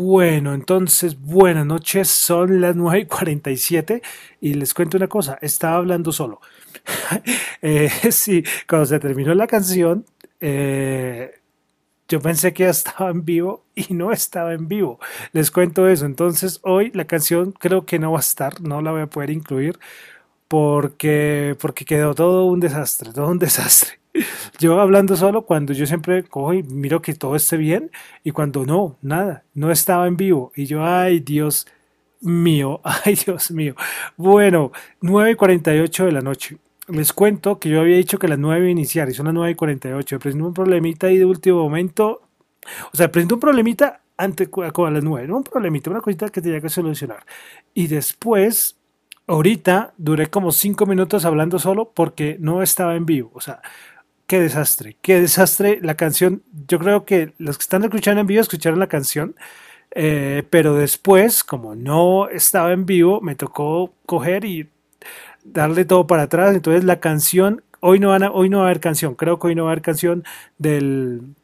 Bueno, 0.00 0.54
entonces, 0.54 1.20
buenas 1.20 1.66
noches, 1.66 2.08
son 2.08 2.60
las 2.60 2.76
9 2.76 3.00
y 3.00 3.06
47 3.06 4.00
y 4.40 4.54
les 4.54 4.72
cuento 4.72 4.96
una 4.96 5.08
cosa, 5.08 5.38
estaba 5.42 5.78
hablando 5.78 6.12
solo. 6.12 6.40
eh, 7.62 7.90
sí, 8.12 8.44
cuando 8.68 8.86
se 8.86 9.00
terminó 9.00 9.34
la 9.34 9.48
canción, 9.48 10.06
eh, 10.40 11.40
yo 12.08 12.20
pensé 12.20 12.52
que 12.54 12.64
ya 12.64 12.70
estaba 12.70 13.10
en 13.10 13.24
vivo 13.24 13.64
y 13.74 13.92
no 13.94 14.12
estaba 14.12 14.54
en 14.54 14.68
vivo. 14.68 15.00
Les 15.32 15.50
cuento 15.50 15.88
eso, 15.88 16.06
entonces 16.06 16.60
hoy 16.62 16.92
la 16.94 17.06
canción 17.06 17.50
creo 17.52 17.84
que 17.84 17.98
no 17.98 18.12
va 18.12 18.18
a 18.18 18.20
estar, 18.20 18.60
no 18.60 18.80
la 18.82 18.92
voy 18.92 19.02
a 19.02 19.08
poder 19.08 19.30
incluir 19.30 19.80
porque, 20.48 21.56
porque 21.60 21.84
quedó 21.84 22.14
todo 22.14 22.46
un 22.46 22.60
desastre, 22.60 23.12
todo 23.12 23.28
un 23.28 23.38
desastre. 23.40 23.97
Yo 24.58 24.80
hablando 24.80 25.16
solo 25.16 25.42
cuando 25.42 25.72
yo 25.72 25.86
siempre 25.86 26.24
cojo 26.24 26.54
y 26.54 26.62
miro 26.62 27.02
que 27.02 27.14
todo 27.14 27.36
esté 27.36 27.56
bien 27.56 27.90
y 28.24 28.30
cuando 28.32 28.64
no, 28.66 28.96
nada, 29.02 29.44
no 29.54 29.70
estaba 29.70 30.06
en 30.06 30.16
vivo. 30.16 30.52
Y 30.56 30.66
yo, 30.66 30.84
ay 30.84 31.20
Dios 31.20 31.66
mío, 32.20 32.80
ay 33.04 33.14
Dios 33.14 33.50
mío. 33.50 33.74
Bueno, 34.16 34.72
9 35.00 35.32
y 35.32 35.34
48 35.34 36.06
de 36.06 36.12
la 36.12 36.20
noche. 36.20 36.58
Les 36.88 37.12
cuento 37.12 37.58
que 37.58 37.68
yo 37.68 37.80
había 37.80 37.96
dicho 37.96 38.18
que 38.18 38.28
las 38.28 38.38
9 38.38 38.70
iniciar 38.70 39.08
y 39.10 39.14
son 39.14 39.26
las 39.26 39.34
9 39.34 39.52
y 39.52 39.54
48. 39.54 40.16
Me 40.16 40.20
presentó 40.20 40.46
un 40.46 40.54
problemita 40.54 41.06
ahí 41.06 41.18
de 41.18 41.24
último 41.24 41.62
momento. 41.62 42.22
O 42.92 42.96
sea, 42.96 43.10
presentó 43.12 43.34
un 43.36 43.40
problemita 43.40 44.00
antes 44.16 44.48
a 44.56 44.90
las 44.90 45.04
9, 45.04 45.28
no 45.28 45.36
un 45.36 45.44
problemita, 45.44 45.90
una 45.90 46.00
cosita 46.00 46.28
que 46.28 46.40
tenía 46.40 46.60
que 46.60 46.68
solucionar. 46.68 47.24
Y 47.72 47.86
después 47.86 48.76
ahorita 49.28 49.94
duré 49.96 50.28
como 50.28 50.50
cinco 50.50 50.86
minutos 50.86 51.24
hablando 51.24 51.58
solo 51.58 51.92
porque 51.94 52.36
no 52.40 52.62
estaba 52.62 52.96
en 52.96 53.06
vivo. 53.06 53.30
O 53.34 53.40
sea, 53.40 53.60
qué 54.28 54.40
desastre, 54.40 54.96
qué 55.02 55.20
desastre. 55.20 55.80
La 55.82 55.96
canción, 55.96 56.42
yo 56.68 56.78
creo 56.78 57.04
que 57.04 57.32
los 57.38 57.58
que 57.58 57.62
están 57.62 57.82
escuchando 57.82 58.20
en 58.20 58.28
vivo 58.28 58.40
escucharon 58.42 58.78
la 58.78 58.86
canción, 58.88 59.34
eh, 59.92 60.44
pero 60.50 60.74
después, 60.74 61.42
como 61.42 61.74
no 61.74 62.28
estaba 62.28 62.72
en 62.72 62.86
vivo, 62.86 63.20
me 63.20 63.34
tocó 63.34 63.92
coger 64.06 64.44
y 64.44 64.68
darle 65.44 65.84
todo 65.84 66.06
para 66.06 66.24
atrás. 66.24 66.54
Entonces 66.54 66.84
la 66.84 67.00
canción, 67.00 67.62
hoy 67.80 68.00
no, 68.00 68.10
van 68.10 68.24
a, 68.24 68.30
hoy 68.30 68.50
no 68.50 68.58
va 68.58 68.64
a 68.64 68.66
haber 68.68 68.80
canción, 68.80 69.14
creo 69.14 69.38
que 69.38 69.48
hoy 69.48 69.54
no 69.54 69.64
va 69.64 69.70
a 69.70 69.72
haber 69.72 69.82
canción 69.82 70.24
del, 70.58 71.34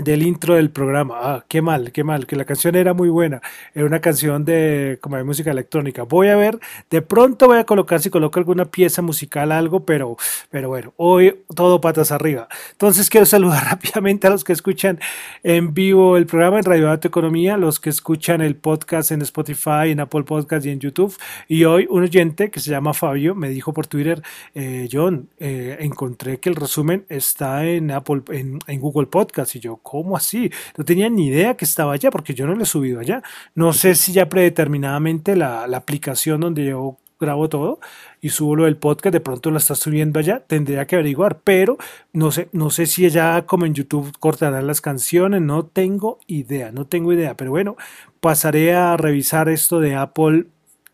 del 0.00 0.22
intro 0.22 0.54
del 0.54 0.70
programa. 0.70 1.18
Ah, 1.20 1.44
qué 1.48 1.60
mal, 1.60 1.92
qué 1.92 2.04
mal, 2.04 2.26
que 2.26 2.36
la 2.36 2.44
canción 2.44 2.74
era 2.74 2.94
muy 2.94 3.08
buena. 3.08 3.42
Era 3.74 3.86
una 3.86 4.00
canción 4.00 4.44
de 4.44 4.98
como 5.00 5.16
de 5.16 5.24
música 5.24 5.50
electrónica. 5.50 6.04
Voy 6.04 6.28
a 6.28 6.36
ver, 6.36 6.58
de 6.90 7.02
pronto 7.02 7.46
voy 7.46 7.58
a 7.58 7.64
colocar 7.64 8.00
si 8.00 8.10
coloco 8.10 8.38
alguna 8.38 8.64
pieza 8.64 9.02
musical, 9.02 9.52
algo, 9.52 9.84
pero, 9.84 10.16
pero 10.50 10.68
bueno, 10.68 10.94
hoy 10.96 11.42
todo 11.54 11.80
patas 11.80 12.10
arriba. 12.10 12.48
Entonces 12.72 13.10
quiero 13.10 13.26
saludar 13.26 13.64
rápidamente 13.70 14.26
a 14.26 14.30
los 14.30 14.44
que 14.44 14.52
escuchan 14.52 14.98
en 15.42 15.74
vivo 15.74 16.16
el 16.16 16.26
programa 16.26 16.58
en 16.58 16.64
Radio 16.64 16.86
Dato 16.86 17.08
Economía, 17.08 17.56
los 17.56 17.78
que 17.78 17.90
escuchan 17.90 18.40
el 18.40 18.56
podcast 18.56 19.10
en 19.10 19.22
Spotify, 19.22 19.90
en 19.90 20.00
Apple 20.00 20.22
Podcast 20.22 20.64
y 20.66 20.70
en 20.70 20.80
YouTube. 20.80 21.14
Y 21.48 21.64
hoy 21.64 21.86
un 21.90 22.02
oyente 22.02 22.50
que 22.50 22.60
se 22.60 22.70
llama 22.70 22.94
Fabio 22.94 23.34
me 23.34 23.50
dijo 23.50 23.72
por 23.72 23.86
Twitter, 23.86 24.22
eh, 24.54 24.88
John, 24.90 25.28
eh, 25.38 25.76
encontré 25.80 26.38
que 26.38 26.48
el 26.48 26.56
resumen 26.56 27.04
está 27.08 27.66
en 27.66 27.90
Apple, 27.90 28.22
en, 28.30 28.58
en 28.66 28.80
Google 28.80 29.06
Podcast 29.06 29.54
y 29.56 29.60
yo 29.60 29.81
¿cómo 29.82 30.16
así? 30.16 30.50
No 30.76 30.84
tenía 30.84 31.08
ni 31.10 31.26
idea 31.28 31.56
que 31.56 31.64
estaba 31.64 31.92
allá 31.94 32.10
porque 32.10 32.34
yo 32.34 32.46
no 32.46 32.54
lo 32.54 32.62
he 32.62 32.66
subido 32.66 33.00
allá. 33.00 33.22
No 33.54 33.72
sé 33.72 33.94
si 33.94 34.12
ya 34.12 34.28
predeterminadamente 34.28 35.36
la, 35.36 35.66
la 35.66 35.76
aplicación 35.78 36.40
donde 36.40 36.66
yo 36.66 36.98
grabo 37.22 37.48
todo 37.48 37.80
y 38.20 38.28
subo 38.28 38.56
lo 38.56 38.64
del 38.64 38.76
podcast, 38.76 39.12
de 39.12 39.20
pronto 39.20 39.50
lo 39.50 39.58
está 39.58 39.74
subiendo 39.74 40.18
allá, 40.18 40.40
tendría 40.40 40.86
que 40.86 40.96
averiguar, 40.96 41.40
pero 41.40 41.78
no 42.12 42.30
sé, 42.30 42.48
no 42.52 42.68
sé 42.68 42.86
si 42.86 43.08
ya 43.08 43.46
como 43.46 43.64
en 43.64 43.74
YouTube 43.74 44.12
cortarán 44.18 44.66
las 44.66 44.80
canciones, 44.80 45.40
no 45.40 45.64
tengo 45.64 46.18
idea, 46.26 46.72
no 46.72 46.86
tengo 46.86 47.12
idea, 47.12 47.34
pero 47.34 47.50
bueno, 47.50 47.76
pasaré 48.20 48.74
a 48.74 48.96
revisar 48.96 49.48
esto 49.48 49.80
de 49.80 49.94
Apple 49.94 50.46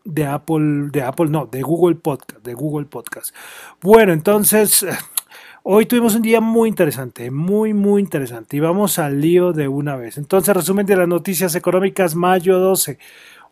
de 0.05 0.25
Apple, 0.25 0.89
de 0.91 1.03
Apple 1.03 1.27
no, 1.27 1.45
de 1.45 1.61
Google 1.61 1.95
Podcast, 1.95 2.43
de 2.43 2.53
Google 2.53 2.85
Podcast. 2.85 3.35
Bueno, 3.81 4.13
entonces 4.13 4.85
Hoy 5.63 5.85
tuvimos 5.85 6.15
un 6.15 6.21
día 6.21 6.39
muy 6.39 6.69
interesante, 6.69 7.29
muy, 7.31 7.73
muy 7.73 8.01
interesante. 8.01 8.55
Y 8.55 8.61
vamos 8.61 8.97
al 8.97 9.19
lío 9.19 9.51
de 9.51 9.67
una 9.67 9.97
vez. 9.97 10.17
Entonces, 10.17 10.55
resumen 10.55 10.85
de 10.85 10.95
las 10.95 11.07
noticias 11.07 11.53
económicas, 11.53 12.15
mayo 12.15 12.59
12. 12.59 12.97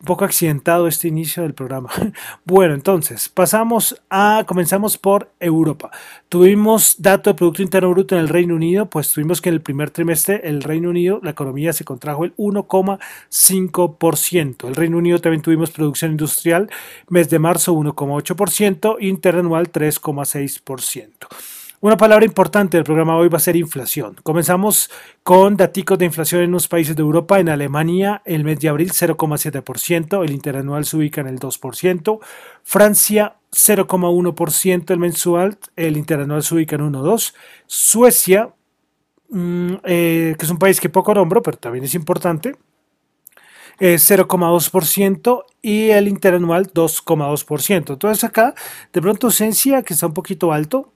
Un 0.00 0.06
poco 0.06 0.24
accidentado 0.24 0.88
este 0.88 1.08
inicio 1.08 1.42
del 1.42 1.52
programa. 1.52 1.90
Bueno, 2.46 2.72
entonces, 2.74 3.28
pasamos 3.28 4.00
a, 4.08 4.44
comenzamos 4.46 4.96
por 4.96 5.30
Europa. 5.38 5.90
Tuvimos 6.30 6.96
dato 6.98 7.28
de 7.28 7.34
Producto 7.34 7.60
Interno 7.62 7.90
Bruto 7.90 8.14
en 8.14 8.22
el 8.22 8.30
Reino 8.30 8.54
Unido, 8.54 8.88
pues 8.88 9.12
tuvimos 9.12 9.42
que 9.42 9.50
en 9.50 9.56
el 9.56 9.60
primer 9.60 9.90
trimestre 9.90 10.40
el 10.44 10.62
Reino 10.62 10.88
Unido, 10.88 11.20
la 11.22 11.32
economía 11.32 11.74
se 11.74 11.84
contrajo 11.84 12.24
el 12.24 12.34
1,5%. 12.36 14.66
El 14.66 14.76
Reino 14.76 14.96
Unido 14.96 15.18
también 15.18 15.42
tuvimos 15.42 15.72
producción 15.72 16.12
industrial, 16.12 16.70
mes 17.08 17.28
de 17.28 17.38
marzo 17.38 17.74
1,8%, 17.74 18.96
interanual 19.00 19.70
3,6%. 19.70 21.57
Una 21.80 21.96
palabra 21.96 22.24
importante 22.24 22.76
del 22.76 22.82
programa 22.82 23.16
hoy 23.16 23.28
va 23.28 23.36
a 23.36 23.40
ser 23.40 23.54
inflación. 23.54 24.16
Comenzamos 24.24 24.90
con 25.22 25.56
datos 25.56 25.96
de 25.96 26.06
inflación 26.06 26.42
en 26.42 26.50
los 26.50 26.66
países 26.66 26.96
de 26.96 27.02
Europa. 27.02 27.38
En 27.38 27.48
Alemania, 27.48 28.20
el 28.24 28.42
mes 28.42 28.58
de 28.58 28.68
abril 28.68 28.90
0,7%, 28.90 30.24
el 30.24 30.32
interanual 30.32 30.84
se 30.84 30.96
ubica 30.96 31.20
en 31.20 31.28
el 31.28 31.38
2%. 31.38 32.18
Francia 32.64 33.36
0,1% 33.52 34.90
el 34.90 34.98
mensual, 34.98 35.58
el 35.76 35.96
interanual 35.96 36.42
se 36.42 36.56
ubica 36.56 36.74
en 36.74 36.82
1,2%. 36.82 37.32
Suecia, 37.68 38.52
mm, 39.30 39.74
eh, 39.84 40.34
que 40.36 40.44
es 40.44 40.50
un 40.50 40.58
país 40.58 40.80
que 40.80 40.88
poco 40.88 41.14
nombro, 41.14 41.42
pero 41.42 41.58
también 41.58 41.84
es 41.84 41.94
importante, 41.94 42.56
0,2% 43.78 45.44
y 45.62 45.90
el 45.90 46.08
interanual 46.08 46.72
2,2%. 46.72 47.92
Entonces 47.92 48.24
acá, 48.24 48.54
de 48.92 49.00
pronto, 49.00 49.28
ausencia 49.28 49.84
que 49.84 49.94
está 49.94 50.08
un 50.08 50.14
poquito 50.14 50.52
alto, 50.52 50.92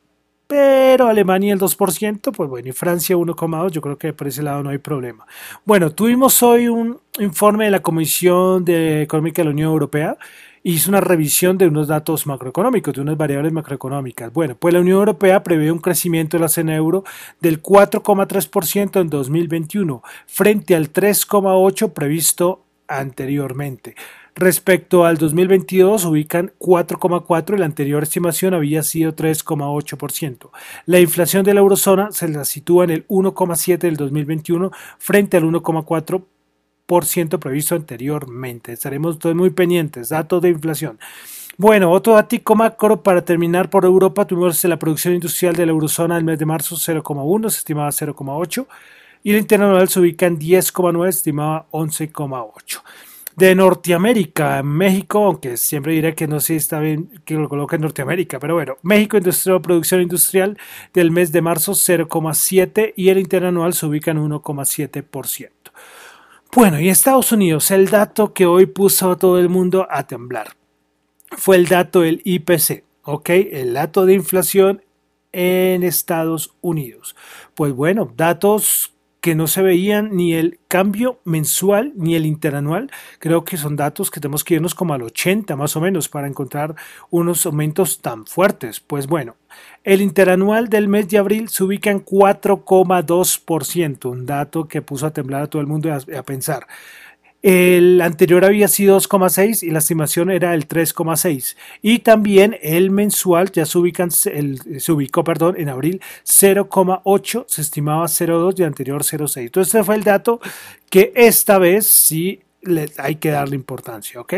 pero 0.53 1.09
Alemania 1.09 1.55
el 1.55 1.59
2%, 1.59 2.31
pues 2.31 2.51
bueno, 2.51 2.69
y 2.69 2.73
Francia 2.73 3.17
1,2%, 3.17 3.71
yo 3.71 3.81
creo 3.81 3.97
que 3.97 4.13
por 4.13 4.29
ese 4.29 4.43
lado 4.43 4.63
no 4.63 4.69
hay 4.69 4.77
problema. 4.77 5.27
Bueno, 5.65 5.93
tuvimos 5.93 6.43
hoy 6.43 6.69
un 6.69 7.01
informe 7.19 7.65
de 7.65 7.71
la 7.71 7.81
Comisión 7.81 8.63
de 8.63 9.01
Económica 9.01 9.41
de 9.41 9.47
la 9.47 9.53
Unión 9.53 9.71
Europea, 9.71 10.19
hizo 10.63 10.91
una 10.91 11.01
revisión 11.01 11.57
de 11.57 11.69
unos 11.69 11.89
datos 11.89 12.27
macroeconómicos, 12.27 12.93
de 12.93 13.01
unas 13.01 13.17
variables 13.17 13.51
macroeconómicas. 13.51 14.31
Bueno, 14.31 14.55
pues 14.55 14.75
la 14.75 14.81
Unión 14.81 14.99
Europea 14.99 15.43
prevé 15.43 15.73
un 15.73 15.79
crecimiento 15.79 16.37
de 16.37 16.43
la 16.43 16.49
zona 16.49 16.77
euro 16.77 17.03
del 17.41 17.63
4,3% 17.63 19.01
en 19.01 19.09
2021, 19.09 20.03
frente 20.27 20.77
al 20.77 20.93
3,8% 20.93 21.95
previsto 21.95 22.61
anteriormente. 22.89 23.95
Respecto 24.35 25.05
al 25.05 25.19
2022 25.19 26.07
ubican 26.07 26.53
4,4 26.59 27.55
y 27.55 27.59
la 27.59 27.67
anterior 27.67 28.03
estimación 28.03 28.55
había 28.55 28.83
sido 28.83 29.15
3,8%. 29.15 30.49
La 30.87 31.01
inflación 31.01 31.45
de 31.45 31.53
la 31.53 31.61
eurozona 31.61 32.13
se 32.13 32.29
la 32.29 32.47
sitúa 32.47 32.85
en 32.85 32.91
el 32.91 33.07
1,7 33.09 33.77
del 33.79 33.97
2021 33.97 34.71
frente 34.99 35.37
al 35.37 35.45
1,4% 35.45 37.39
previsto 37.39 37.75
anteriormente. 37.75 38.73
Estaremos 38.73 39.19
todos 39.19 39.37
muy 39.37 39.51
pendientes. 39.51 40.09
Datos 40.09 40.41
de 40.41 40.49
inflación. 40.49 40.99
Bueno, 41.59 41.93
otro 41.93 42.15
dato 42.15 42.55
macro 42.55 43.03
para 43.03 43.23
terminar 43.23 43.69
por 43.69 43.85
Europa. 43.85 44.27
Tuvimos 44.27 44.65
la 44.65 44.79
producción 44.79 45.13
industrial 45.13 45.55
de 45.55 45.67
la 45.67 45.73
eurozona 45.73 46.17
el 46.17 46.25
mes 46.25 46.39
de 46.39 46.47
marzo 46.47 46.77
0,1, 46.77 47.51
se 47.51 47.59
estimaba 47.59 47.91
0,8 47.91 48.67
y 49.25 49.33
la 49.33 49.39
internacional 49.39 49.91
se 49.91 50.01
ubica 50.01 50.25
en 50.25 50.39
10,9, 50.39 51.03
se 51.05 51.19
estimaba 51.19 51.67
11,8 51.71 52.81
de 53.37 53.55
Norteamérica, 53.55 54.63
México, 54.63 55.25
aunque 55.25 55.57
siempre 55.57 55.95
diré 55.95 56.15
que 56.15 56.27
no 56.27 56.41
sé 56.41 56.47
si 56.49 56.57
está 56.57 56.81
bien 56.81 57.21
que 57.25 57.35
lo 57.35 57.49
coloque 57.49 57.77
en 57.77 57.83
Norteamérica, 57.83 58.39
pero 58.39 58.55
bueno, 58.55 58.77
México 58.83 59.17
industrial, 59.17 59.63
producción 59.63 60.03
industrial 60.03 60.59
del 60.93 61.11
mes 61.11 61.33
de 61.33 61.43
marzo 61.43 61.73
0,7 61.73 62.93
y 62.97 63.09
el 63.09 63.19
interanual 63.19 63.73
se 63.73 63.87
ubica 63.87 64.11
en 64.11 64.19
1,7%. 64.19 65.51
Bueno, 66.55 66.79
y 66.81 66.91
Estados 66.91 67.33
Unidos, 67.33 67.71
el 67.71 67.89
dato 67.89 68.35
que 68.35 68.45
hoy 68.45 68.67
puso 68.67 69.11
a 69.11 69.17
todo 69.17 69.39
el 69.39 69.49
mundo 69.49 69.87
a 69.91 70.07
temblar 70.07 70.55
fue 71.37 71.57
el 71.57 71.67
dato 71.67 72.01
del 72.01 72.21
IPC, 72.25 72.85
¿ok? 73.05 73.31
El 73.31 73.75
dato 73.75 74.05
de 74.05 74.15
inflación 74.15 74.83
en 75.33 75.83
Estados 75.83 76.55
Unidos. 76.61 77.17
Pues 77.55 77.73
bueno, 77.73 78.13
datos 78.17 78.92
que 79.23 79.35
no 79.37 79.47
se 79.47 79.63
veían 79.63 80.17
ni 80.17 80.35
el 80.35 80.59
cambio 80.67 81.21
mensual 81.25 81.93
ni 81.95 82.17
el 82.17 82.27
interanual. 82.27 82.91
Creo 83.21 83.45
que 83.45 83.57
son 83.57 83.77
datos 83.77 84.11
que 84.11 84.19
tenemos 84.19 84.43
que 84.43 84.55
irnos 84.55 84.75
como 84.75 84.95
al 84.95 85.03
80 85.03 85.55
más 85.55 85.77
o 85.77 85.81
menos 85.81 86.09
para 86.09 86.27
encontrar 86.27 86.75
unos 87.09 87.47
aumentos 87.47 88.03
tan 88.03 88.27
fuertes. 88.27 88.81
Pues 88.81 89.07
bueno, 89.07 89.37
el 89.85 90.03
interanual 90.03 90.69
del 90.69 90.89
mes 90.89 91.09
de 91.09 91.19
abril 91.19 91.49
se 91.51 91.63
ubica 91.63 91.93
en 91.93 92.05
4,2%, 92.05 94.11
un 94.11 94.27
dato 94.27 94.67
que 94.67 94.83
puso 94.83 95.07
a 95.07 95.13
temblar 95.13 95.43
a 95.43 95.47
todo 95.47 95.63
el 95.63 95.69
mundo 95.69 95.93
a, 95.93 96.01
a 96.19 96.23
pensar. 96.25 96.67
El 97.43 98.01
anterior 98.01 98.45
había 98.45 98.69
sido 98.69 98.99
2,6 98.99 99.65
y 99.65 99.71
la 99.71 99.81
estimación 99.81 100.31
era 100.31 100.55
el 100.55 100.69
3,6. 100.69 101.57
Y 101.83 101.99
también 101.99 102.57
el 102.63 102.91
mensual 102.93 103.51
ya 103.51 103.67
se, 103.67 103.79
ubican, 103.79 104.11
el, 104.27 104.81
se 104.81 104.93
ubicó 104.93 105.25
perdón, 105.25 105.57
en 105.59 105.69
abril 105.69 106.01
0,8, 106.25 107.45
se 107.49 107.61
estimaba 107.61 108.05
0,2 108.05 108.61
y 108.61 108.63
anterior 108.63 109.03
0,6. 109.03 109.41
Entonces 109.41 109.75
ese 109.75 109.85
fue 109.85 109.97
el 109.97 110.05
dato 110.05 110.41
que 110.89 111.13
esta 111.17 111.59
vez 111.59 111.87
sí 111.89 112.41
hay 112.99 113.17
que 113.17 113.31
darle 113.31 113.57
importancia, 113.57 114.21
¿ok? 114.21 114.35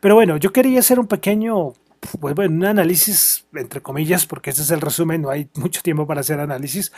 Pero 0.00 0.14
bueno, 0.14 0.36
yo 0.36 0.52
quería 0.52 0.80
hacer 0.80 1.00
un 1.00 1.06
pequeño 1.06 1.72
pues 2.20 2.34
bueno, 2.34 2.54
un 2.54 2.64
análisis, 2.66 3.46
entre 3.54 3.80
comillas, 3.80 4.26
porque 4.26 4.50
ese 4.50 4.60
es 4.60 4.70
el 4.70 4.82
resumen, 4.82 5.22
no 5.22 5.30
hay 5.30 5.48
mucho 5.54 5.80
tiempo 5.82 6.06
para 6.06 6.20
hacer 6.20 6.38
análisis. 6.38 6.92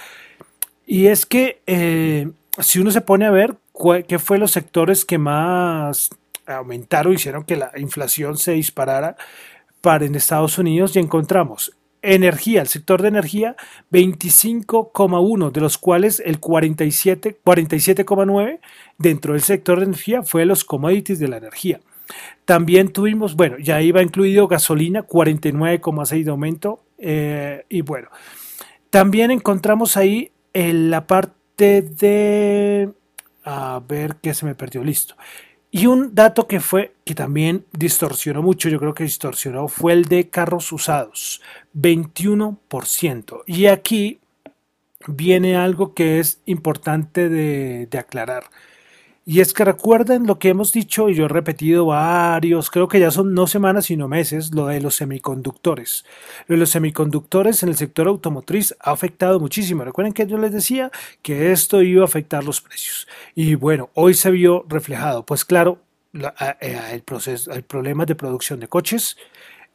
Y 0.84 1.06
es 1.06 1.26
que 1.26 1.60
eh, 1.66 2.28
si 2.58 2.80
uno 2.80 2.90
se 2.90 3.00
pone 3.00 3.26
a 3.26 3.30
ver 3.30 3.56
qué 4.06 4.18
fue 4.18 4.38
los 4.38 4.52
sectores 4.52 5.04
que 5.04 5.18
más 5.18 6.10
aumentaron, 6.46 7.12
hicieron 7.12 7.44
que 7.44 7.56
la 7.56 7.72
inflación 7.76 8.36
se 8.36 8.52
disparara 8.52 9.16
para 9.80 10.04
en 10.04 10.14
Estados 10.14 10.58
Unidos 10.58 10.96
y 10.96 11.00
encontramos 11.00 11.72
energía, 12.02 12.60
el 12.60 12.68
sector 12.68 13.02
de 13.02 13.08
energía, 13.08 13.56
25,1, 13.90 15.50
de 15.50 15.60
los 15.60 15.78
cuales 15.78 16.22
el 16.24 16.38
47, 16.38 17.38
47,9 17.44 18.60
dentro 18.98 19.32
del 19.32 19.42
sector 19.42 19.78
de 19.78 19.86
energía 19.86 20.22
fue 20.22 20.44
los 20.44 20.64
commodities 20.64 21.18
de 21.18 21.28
la 21.28 21.38
energía. 21.38 21.80
También 22.44 22.92
tuvimos, 22.92 23.34
bueno, 23.34 23.58
ya 23.58 23.82
iba 23.82 24.02
incluido 24.02 24.46
gasolina, 24.46 25.06
49,6 25.06 26.24
de 26.24 26.30
aumento. 26.30 26.80
Eh, 26.98 27.64
y 27.68 27.80
bueno, 27.80 28.08
también 28.90 29.30
encontramos 29.30 29.96
ahí 29.96 30.30
en 30.52 30.90
la 30.90 31.06
parte 31.06 31.82
de... 31.82 32.90
A 33.48 33.80
ver 33.86 34.16
qué 34.16 34.34
se 34.34 34.44
me 34.44 34.56
perdió, 34.56 34.82
listo. 34.82 35.14
Y 35.70 35.86
un 35.86 36.16
dato 36.16 36.48
que 36.48 36.58
fue, 36.58 36.96
que 37.04 37.14
también 37.14 37.64
distorsionó 37.72 38.42
mucho, 38.42 38.68
yo 38.68 38.80
creo 38.80 38.92
que 38.92 39.04
distorsionó, 39.04 39.68
fue 39.68 39.92
el 39.92 40.06
de 40.06 40.28
carros 40.30 40.72
usados, 40.72 41.40
21%. 41.72 43.44
Y 43.46 43.66
aquí 43.66 44.18
viene 45.06 45.56
algo 45.56 45.94
que 45.94 46.18
es 46.18 46.40
importante 46.46 47.28
de, 47.28 47.86
de 47.86 47.98
aclarar. 47.98 48.44
Y 49.28 49.40
es 49.40 49.52
que 49.52 49.64
recuerden 49.64 50.24
lo 50.24 50.38
que 50.38 50.50
hemos 50.50 50.72
dicho 50.72 51.08
y 51.08 51.16
yo 51.16 51.24
he 51.24 51.28
repetido 51.28 51.86
varios, 51.86 52.70
creo 52.70 52.86
que 52.86 53.00
ya 53.00 53.10
son 53.10 53.34
no 53.34 53.48
semanas 53.48 53.86
sino 53.86 54.06
meses, 54.06 54.54
lo 54.54 54.66
de 54.66 54.80
los 54.80 54.94
semiconductores. 54.94 56.04
Lo 56.46 56.54
de 56.54 56.60
los 56.60 56.70
semiconductores 56.70 57.64
en 57.64 57.70
el 57.70 57.76
sector 57.76 58.06
automotriz 58.06 58.76
ha 58.78 58.92
afectado 58.92 59.40
muchísimo. 59.40 59.82
Recuerden 59.82 60.12
que 60.12 60.28
yo 60.28 60.38
les 60.38 60.52
decía 60.52 60.92
que 61.22 61.50
esto 61.50 61.82
iba 61.82 62.02
a 62.02 62.04
afectar 62.04 62.44
los 62.44 62.60
precios. 62.60 63.08
Y 63.34 63.56
bueno, 63.56 63.90
hoy 63.94 64.14
se 64.14 64.30
vio 64.30 64.64
reflejado. 64.68 65.26
Pues 65.26 65.44
claro, 65.44 65.80
eh, 66.60 66.78
el, 66.92 67.02
proceso, 67.02 67.50
hay 67.50 67.62
problemas 67.62 68.06
de 68.06 68.14
producción 68.14 68.60
de 68.60 68.68
coches 68.68 69.16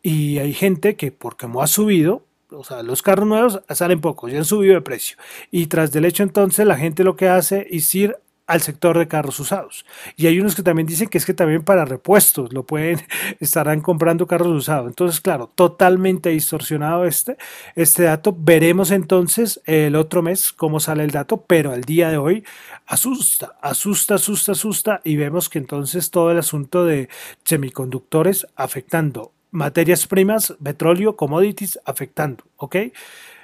y 0.02 0.38
hay 0.38 0.54
gente 0.54 0.96
que 0.96 1.12
porque 1.12 1.50
no 1.50 1.62
ha 1.62 1.68
subido, 1.68 2.24
o 2.52 2.64
sea, 2.64 2.84
los 2.84 3.02
carros 3.02 3.28
nuevos 3.28 3.62
salen 3.68 4.00
pocos, 4.00 4.32
ya 4.32 4.38
han 4.38 4.46
subido 4.46 4.76
de 4.76 4.82
precio. 4.82 5.18
Y 5.52 5.68
tras 5.68 5.92
del 5.92 6.06
hecho 6.06 6.24
entonces 6.24 6.66
la 6.66 6.78
gente 6.78 7.04
lo 7.04 7.18
que 7.18 7.28
hace 7.28 7.68
es 7.70 7.94
ir 7.94 8.16
al 8.52 8.60
sector 8.60 9.00
de 9.00 9.08
carros 9.08 9.40
usados. 9.40 9.86
Y 10.18 10.28
hay 10.28 10.38
unos 10.42 10.56
que 10.56 10.62
también 10.62 10.86
dicen 10.86 11.08
que 11.08 11.18
es 11.18 11.26
que 11.26 11.34
también 11.34 11.64
para 11.64 11.86
repuestos 11.86 12.52
lo 12.52 12.66
pueden, 12.66 13.00
estarán 13.40 13.80
comprando 13.80 14.28
carros 14.28 14.50
usados. 14.50 14.90
Entonces, 14.90 15.22
claro, 15.22 15.50
totalmente 15.56 16.32
distorsionado 16.32 17.06
este, 17.06 17.38
este 17.78 18.04
dato. 18.04 18.36
Veremos 18.38 18.92
entonces 18.92 19.62
el 19.66 19.96
otro 19.96 20.22
mes 20.22 20.52
cómo 20.52 20.82
sale 20.82 21.06
el 21.06 21.12
dato, 21.12 21.46
pero 21.48 21.72
al 21.72 21.86
día 21.86 22.10
de 22.10 22.18
hoy 22.18 22.44
asusta, 22.88 23.56
asusta, 23.62 24.16
asusta, 24.16 24.52
asusta 24.52 25.02
y 25.06 25.16
vemos 25.16 25.48
que 25.48 25.58
entonces 25.58 26.12
todo 26.12 26.30
el 26.30 26.38
asunto 26.38 26.84
de 26.84 27.08
semiconductores 27.46 28.48
afectando 28.58 29.32
materias 29.52 30.08
primas, 30.08 30.56
petróleo, 30.62 31.16
commodities 31.16 31.80
afectando, 31.86 32.44
¿ok? 32.58 32.76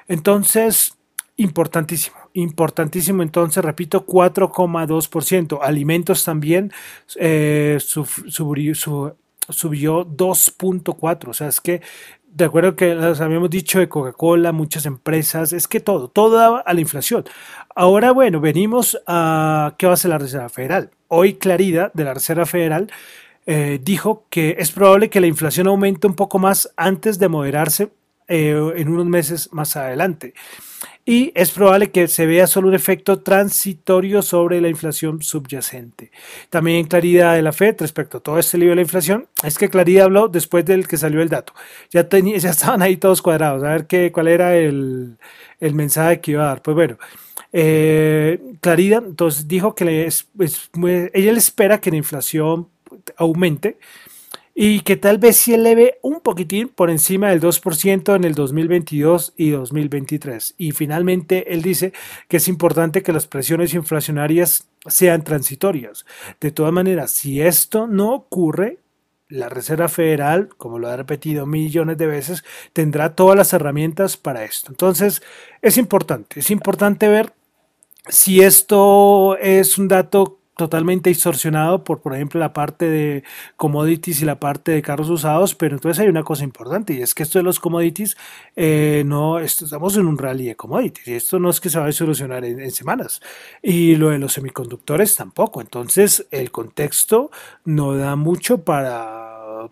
Entonces, 0.09 0.97
Importantísimo, 1.39 2.17
importantísimo. 2.37 3.23
Entonces, 3.23 3.63
repito, 3.63 4.05
4,2%. 4.05 5.59
Alimentos 5.61 6.23
también 6.23 6.71
eh, 7.15 7.77
subió, 7.79 8.75
subió 8.75 10.05
2.4. 10.05 11.27
O 11.29 11.33
sea, 11.33 11.47
es 11.47 11.59
que 11.61 11.81
de 12.37 12.45
acuerdo 12.45 12.75
que 12.75 12.93
les 12.93 13.19
habíamos 13.19 13.49
dicho 13.49 13.79
de 13.79 13.89
Coca-Cola, 13.89 14.51
muchas 14.51 14.85
empresas, 14.85 15.53
es 15.53 15.67
que 15.67 15.79
todo, 15.79 16.07
todo 16.07 16.37
daba 16.37 16.59
a 16.59 16.73
la 16.75 16.81
inflación. 16.81 17.25
Ahora, 17.73 18.11
bueno, 18.11 18.39
venimos 18.39 19.01
a 19.07 19.73
qué 19.79 19.87
va 19.87 19.93
a 19.93 19.95
hacer 19.95 20.09
la 20.09 20.19
Reserva 20.19 20.47
Federal. 20.47 20.91
Hoy 21.07 21.33
Clarida 21.35 21.89
de 21.95 22.03
la 22.03 22.13
Reserva 22.13 22.45
Federal 22.45 22.91
eh, 23.47 23.79
dijo 23.81 24.25
que 24.29 24.55
es 24.59 24.71
probable 24.71 25.09
que 25.09 25.19
la 25.19 25.25
inflación 25.25 25.67
aumente 25.67 26.05
un 26.05 26.13
poco 26.13 26.37
más 26.37 26.71
antes 26.77 27.17
de 27.17 27.27
moderarse 27.27 27.89
eh, 28.27 28.73
en 28.75 28.89
unos 28.89 29.05
meses 29.05 29.49
más 29.51 29.75
adelante 29.75 30.33
y 31.07 31.31
es 31.35 31.51
probable 31.51 31.89
que 31.89 32.09
se 32.09 32.25
vea 32.25 32.47
solo 32.47 32.67
un 32.67 32.75
efecto 32.75 33.19
transitorio 33.19 34.21
sobre 34.21 34.59
la 34.59 34.67
inflación 34.67 35.23
subyacente. 35.23 36.11
También 36.49 36.85
claridad 36.85 37.35
de 37.35 37.41
la 37.41 37.53
Fed 37.53 37.77
respecto 37.79 38.17
a 38.17 38.19
todo 38.19 38.37
este 38.37 38.57
nivel 38.57 38.71
de 38.71 38.75
la 38.75 38.81
inflación, 38.81 39.27
es 39.41 39.57
que 39.57 39.69
Claridad 39.69 40.03
habló 40.03 40.27
después 40.27 40.65
del 40.65 40.85
que 40.85 40.97
salió 40.97 41.21
el 41.21 41.29
dato. 41.29 41.53
Ya, 41.91 42.09
tenía, 42.09 42.37
ya 42.37 42.49
estaban 42.49 42.81
ahí 42.81 42.97
todos 42.97 43.21
cuadrados, 43.21 43.63
a 43.63 43.69
ver 43.69 43.87
qué, 43.87 44.11
cuál 44.11 44.27
era 44.27 44.57
el, 44.57 45.17
el 45.61 45.73
mensaje 45.75 46.19
que 46.19 46.31
iba 46.31 46.43
a 46.43 46.47
dar. 46.47 46.61
Pues 46.61 46.75
bueno, 46.75 46.97
eh, 47.53 48.41
Claridad 48.59 49.01
entonces 49.05 49.47
dijo 49.47 49.75
que 49.75 50.09
ella 50.09 51.31
le 51.31 51.39
espera 51.39 51.79
que 51.79 51.89
la 51.89 51.97
inflación 51.97 52.67
aumente 53.15 53.77
y 54.59 54.79
que 54.79 54.97
tal 54.97 55.19
vez 55.19 55.37
se 55.37 55.53
eleve 55.53 55.99
un 56.01 56.19
poquitín 56.19 56.67
por 56.67 56.89
encima 56.89 57.29
del 57.29 57.39
2% 57.39 58.15
en 58.15 58.23
el 58.23 58.33
2022 58.33 59.33
y 59.37 59.51
2023. 59.51 60.55
Y 60.57 60.71
finalmente 60.71 61.53
él 61.53 61.61
dice 61.61 61.93
que 62.27 62.37
es 62.37 62.47
importante 62.47 63.03
que 63.03 63.13
las 63.13 63.27
presiones 63.27 63.75
inflacionarias 63.75 64.67
sean 64.87 65.23
transitorias. 65.23 66.07
De 66.41 66.49
todas 66.49 66.73
maneras, 66.73 67.11
si 67.11 67.39
esto 67.39 67.85
no 67.85 68.15
ocurre, 68.15 68.79
la 69.29 69.47
Reserva 69.47 69.89
Federal, 69.89 70.49
como 70.57 70.79
lo 70.79 70.87
ha 70.87 70.97
repetido 70.97 71.45
millones 71.45 71.99
de 71.99 72.07
veces, 72.07 72.43
tendrá 72.73 73.13
todas 73.13 73.37
las 73.37 73.53
herramientas 73.53 74.17
para 74.17 74.43
esto. 74.43 74.71
Entonces, 74.71 75.21
es 75.61 75.77
importante, 75.77 76.39
es 76.39 76.49
importante 76.49 77.07
ver 77.07 77.31
si 78.09 78.41
esto 78.41 79.37
es 79.37 79.77
un 79.77 79.87
dato 79.87 80.39
totalmente 80.57 81.09
distorsionado 81.09 81.83
por, 81.83 82.01
por 82.01 82.15
ejemplo, 82.15 82.39
la 82.39 82.51
parte 82.51 82.89
de 82.89 83.23
commodities 83.55 84.21
y 84.21 84.25
la 84.25 84.39
parte 84.39 84.71
de 84.71 84.81
carros 84.81 85.09
usados, 85.09 85.55
pero 85.55 85.75
entonces 85.75 86.01
hay 86.01 86.09
una 86.09 86.23
cosa 86.23 86.43
importante 86.43 86.93
y 86.93 87.01
es 87.01 87.13
que 87.13 87.23
esto 87.23 87.39
de 87.39 87.43
los 87.43 87.59
commodities, 87.59 88.17
eh, 88.55 89.03
no, 89.05 89.39
estamos 89.39 89.95
en 89.97 90.07
un 90.07 90.17
rally 90.17 90.47
de 90.47 90.55
commodities 90.55 91.07
y 91.07 91.13
esto 91.13 91.39
no 91.39 91.49
es 91.49 91.61
que 91.61 91.69
se 91.69 91.79
va 91.79 91.87
a 91.87 91.91
solucionar 91.91 92.43
en, 92.43 92.71
semanas 92.71 93.21
y 93.61 93.95
lo 93.95 94.09
de 94.09 94.19
los 94.19 94.33
semiconductores 94.33 95.15
tampoco, 95.15 95.61
entonces 95.61 96.27
el 96.31 96.51
contexto 96.51 97.31
no 97.63 97.95
da 97.95 98.15
mucho 98.15 98.63
para 98.63 99.26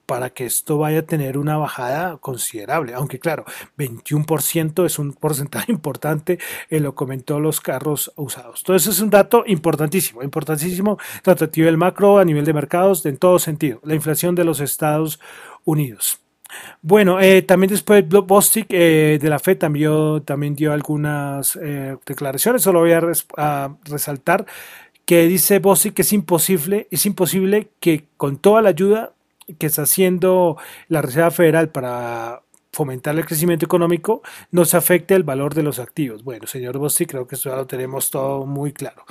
para 0.06 0.30
que 0.30 0.46
esto 0.46 0.78
vaya 0.78 1.00
a 1.00 1.02
tener 1.04 1.38
una 1.38 1.58
bajada 1.58 2.18
considerable. 2.18 2.94
Aunque 2.94 3.20
claro, 3.20 3.46
21% 3.78 4.86
es 4.86 5.00
un 5.00 5.14
porcentaje 5.14 5.72
importante, 5.72 6.40
eh, 6.70 6.80
lo 6.80 6.96
comentó 6.96 7.40
los 7.40 7.62
carros 7.62 8.12
usados. 8.16 8.62
Entonces 8.62 8.96
es 8.96 9.00
un 9.00 9.10
dato 9.10 9.44
importantísimo, 9.48 10.24
importantísimo, 10.24 10.98
tanto 11.24 11.46
a 11.46 11.50
nivel 11.56 11.78
macro, 11.78 12.18
a 12.18 12.26
nivel 12.26 12.46
de 12.46 12.54
mercados, 12.54 13.06
en 13.06 13.18
todo 13.18 13.40
sentido. 13.40 13.80
La 13.84 13.96
inflación 13.96 14.36
de 14.36 14.44
los 14.44 14.60
Estados 14.60 15.20
Unidos. 15.64 16.20
Bueno, 16.82 17.20
eh, 17.20 17.42
también 17.42 17.72
después 17.72 18.08
Bostic 18.08 18.68
eh, 18.70 19.18
de 19.22 19.30
la 19.30 19.40
FED 19.40 19.58
también, 19.58 20.56
dio 20.56 20.72
algunas 20.72 21.60
declaraciones, 22.06 22.62
solo 22.62 22.80
voy 22.80 22.94
a, 22.94 23.76
resaltar 23.84 24.46
que 25.06 25.28
dice 25.28 25.60
Bostic 25.60 25.94
que 25.94 26.02
es 26.02 26.14
imposible, 26.14 26.88
es 26.92 27.06
imposible 27.06 27.70
que 27.80 28.06
con 28.18 28.38
toda 28.38 28.62
la 28.62 28.70
ayuda 28.70 29.15
que 29.60 29.68
está 29.68 29.84
haciendo 29.84 30.58
la 30.88 31.02
Reserva 31.02 31.32
Federal 31.32 31.70
para 31.70 32.42
fomentar 32.76 33.16
el 33.16 33.26
crecimiento 33.26 33.66
económico 33.66 34.22
no 34.52 34.66
se 34.66 34.76
afecte 34.76 35.16
el 35.16 35.24
valor 35.24 35.56
de 35.56 35.64
los 35.64 35.80
activos. 35.80 36.24
Bueno, 36.24 36.46
señor 36.46 36.78
Bossi, 36.78 37.06
creo 37.06 37.26
que 37.26 37.36
eso 37.36 37.50
ya 37.50 37.56
lo 37.56 37.66
tenemos 37.66 38.12
todo 38.12 38.46
muy 38.46 38.74
claro. 38.74 39.06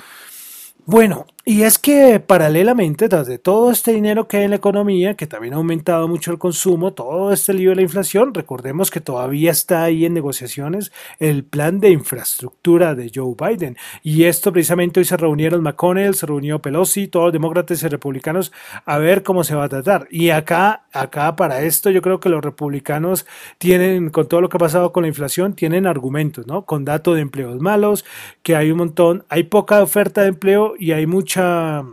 Bueno, 0.87 1.25
y 1.47 1.61
es 1.61 1.77
que 1.77 2.19
paralelamente, 2.19 3.07
tras 3.07 3.27
de 3.27 3.37
todo 3.37 3.69
este 3.69 3.91
dinero 3.91 4.27
que 4.27 4.37
hay 4.37 4.45
en 4.45 4.49
la 4.49 4.55
economía, 4.55 5.13
que 5.13 5.27
también 5.27 5.53
ha 5.53 5.57
aumentado 5.57 6.07
mucho 6.07 6.31
el 6.31 6.39
consumo, 6.39 6.93
todo 6.93 7.31
este 7.31 7.53
lío 7.53 7.69
de 7.69 7.75
la 7.75 7.81
inflación, 7.83 8.33
recordemos 8.33 8.89
que 8.89 8.99
todavía 8.99 9.51
está 9.51 9.83
ahí 9.83 10.05
en 10.05 10.15
negociaciones 10.15 10.91
el 11.19 11.43
plan 11.43 11.79
de 11.79 11.91
infraestructura 11.91 12.95
de 12.95 13.11
Joe 13.13 13.35
Biden. 13.39 13.77
Y 14.01 14.23
esto 14.23 14.51
precisamente 14.51 14.99
hoy 14.99 15.05
se 15.05 15.17
reunieron 15.17 15.61
McConnell, 15.61 16.15
se 16.15 16.25
reunió 16.25 16.63
Pelosi, 16.63 17.07
todos 17.07 17.25
los 17.25 17.33
demócratas 17.33 17.83
y 17.83 17.87
republicanos 17.89 18.51
a 18.85 18.97
ver 18.97 19.21
cómo 19.21 19.43
se 19.43 19.53
va 19.53 19.65
a 19.65 19.69
tratar. 19.69 20.07
Y 20.09 20.31
acá, 20.31 20.85
acá 20.93 21.35
para 21.35 21.61
esto 21.61 21.91
yo 21.91 22.01
creo 22.01 22.19
que 22.19 22.29
los 22.29 22.43
republicanos 22.43 23.27
tienen, 23.59 24.09
con 24.09 24.27
todo 24.27 24.41
lo 24.41 24.49
que 24.49 24.57
ha 24.57 24.59
pasado 24.59 24.91
con 24.91 25.03
la 25.03 25.09
inflación, 25.09 25.53
tienen 25.53 25.85
argumentos, 25.85 26.47
¿no? 26.47 26.65
Con 26.65 26.85
datos 26.85 27.15
de 27.15 27.21
empleos 27.21 27.59
malos, 27.59 28.03
que 28.41 28.55
hay 28.55 28.71
un 28.71 28.79
montón, 28.79 29.25
hay 29.29 29.43
poca 29.43 29.83
oferta 29.83 30.21
de 30.21 30.29
empleo 30.29 30.74
y 30.77 30.91
hay 30.91 31.05
mucha 31.05 31.83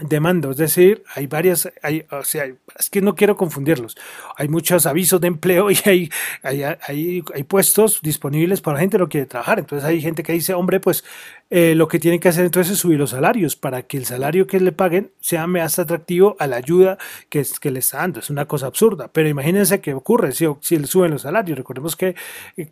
demanda, 0.00 0.50
es 0.50 0.56
decir, 0.56 1.02
hay 1.14 1.26
varias, 1.26 1.70
hay, 1.82 2.04
o 2.10 2.22
sea, 2.22 2.44
es 2.78 2.90
que 2.90 3.00
no 3.00 3.14
quiero 3.14 3.36
confundirlos. 3.36 3.96
Hay 4.36 4.48
muchos 4.48 4.86
avisos 4.86 5.20
de 5.20 5.28
empleo 5.28 5.70
y 5.70 5.78
hay, 5.84 6.10
hay, 6.42 6.62
hay, 6.62 7.24
hay 7.34 7.42
puestos 7.44 8.00
disponibles 8.02 8.60
para 8.60 8.74
la 8.76 8.80
gente 8.80 8.96
que 8.96 9.02
no 9.02 9.08
quiere 9.08 9.26
trabajar. 9.26 9.58
Entonces 9.58 9.86
hay 9.88 10.00
gente 10.00 10.22
que 10.22 10.32
dice, 10.32 10.54
hombre, 10.54 10.80
pues 10.80 11.04
eh, 11.50 11.74
lo 11.74 11.88
que 11.88 11.98
tienen 11.98 12.20
que 12.20 12.28
hacer 12.28 12.44
entonces 12.44 12.74
es 12.74 12.78
subir 12.78 12.98
los 12.98 13.10
salarios 13.10 13.56
para 13.56 13.82
que 13.82 13.96
el 13.96 14.04
salario 14.04 14.46
que 14.46 14.60
le 14.60 14.72
paguen 14.72 15.12
sea 15.20 15.46
más 15.46 15.78
atractivo 15.78 16.36
a 16.38 16.46
la 16.46 16.56
ayuda 16.56 16.98
que, 17.28 17.44
que 17.60 17.70
le 17.70 17.78
está 17.78 17.98
dando. 17.98 18.20
Es 18.20 18.30
una 18.30 18.46
cosa 18.46 18.66
absurda, 18.66 19.08
pero 19.12 19.28
imagínense 19.28 19.80
qué 19.80 19.94
ocurre 19.94 20.32
si, 20.32 20.46
si 20.60 20.84
suben 20.84 21.10
los 21.10 21.22
salarios. 21.22 21.56
Recordemos 21.56 21.96
que, 21.96 22.14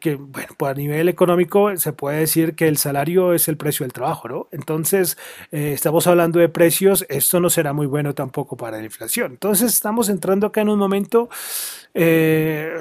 que, 0.00 0.16
bueno, 0.16 0.48
pues 0.56 0.70
a 0.72 0.74
nivel 0.74 1.08
económico 1.08 1.76
se 1.76 1.92
puede 1.92 2.20
decir 2.20 2.54
que 2.54 2.68
el 2.68 2.76
salario 2.76 3.32
es 3.32 3.48
el 3.48 3.56
precio 3.56 3.84
del 3.84 3.92
trabajo, 3.92 4.28
¿no? 4.28 4.48
Entonces, 4.52 5.16
eh, 5.52 5.72
estamos 5.72 6.06
hablando 6.06 6.38
de 6.38 6.48
precios, 6.48 7.06
esto 7.08 7.40
no 7.40 7.50
será 7.50 7.72
muy 7.72 7.86
bueno 7.86 8.14
tampoco 8.14 8.56
para 8.56 8.78
la 8.78 8.84
inflación. 8.84 9.32
Entonces, 9.32 9.72
estamos 9.72 10.08
entrando 10.08 10.46
acá 10.46 10.60
en 10.60 10.68
un 10.68 10.78
momento... 10.78 11.28
Eh, 11.94 12.78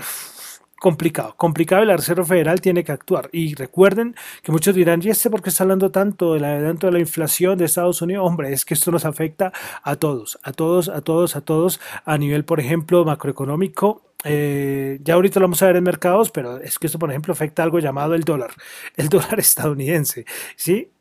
complicado, 0.86 1.34
complicado 1.36 1.82
y 1.82 1.88
la 1.88 1.98
Reserva 1.98 2.24
Federal 2.24 2.62
tiene 2.62 2.84
que 2.84 2.92
actuar. 2.92 3.28
Y 3.32 3.56
recuerden 3.56 4.16
que 4.44 4.52
muchos 4.52 4.76
dirán, 4.76 5.02
¿y 5.02 5.10
este 5.10 5.32
por 5.32 5.42
qué 5.42 5.50
está 5.50 5.64
hablando 5.64 5.90
tanto 5.90 6.36
de 6.36 6.40
la, 6.40 6.60
de 6.60 6.92
la 6.92 7.00
inflación 7.00 7.58
de 7.58 7.66
Estados 7.66 8.04
Unidos? 8.04 8.24
Hombre, 8.24 8.54
es 8.54 8.66
que 8.66 8.76
esto 8.76 8.92
nos 8.92 9.04
afecta 9.04 9.52
a 9.82 9.96
todos, 9.96 10.38
a 10.44 10.52
todos, 10.52 10.90
a 10.90 11.02
todos, 11.02 11.36
a 11.36 11.42
todos, 11.42 11.80
a 12.06 12.20
nivel, 12.20 12.46
por 12.46 12.60
ejemplo, 12.60 13.04
macroeconómico. 13.04 14.04
Eh, 14.26 15.00
ya 15.02 15.16
ahorita 15.16 15.40
lo 15.40 15.46
vamos 15.46 15.64
a 15.64 15.66
ver 15.66 15.78
en 15.78 15.86
mercados, 15.86 16.30
pero 16.30 16.60
es 16.60 16.78
que 16.78 16.86
esto, 16.86 17.00
por 17.00 17.10
ejemplo, 17.10 17.34
afecta 17.34 17.64
algo 17.64 17.80
llamado 17.80 18.14
el 18.14 18.22
dólar, 18.22 18.52
el 18.96 19.10
dólar 19.10 19.40
estadounidense, 19.40 20.26
¿sí? 20.56 20.92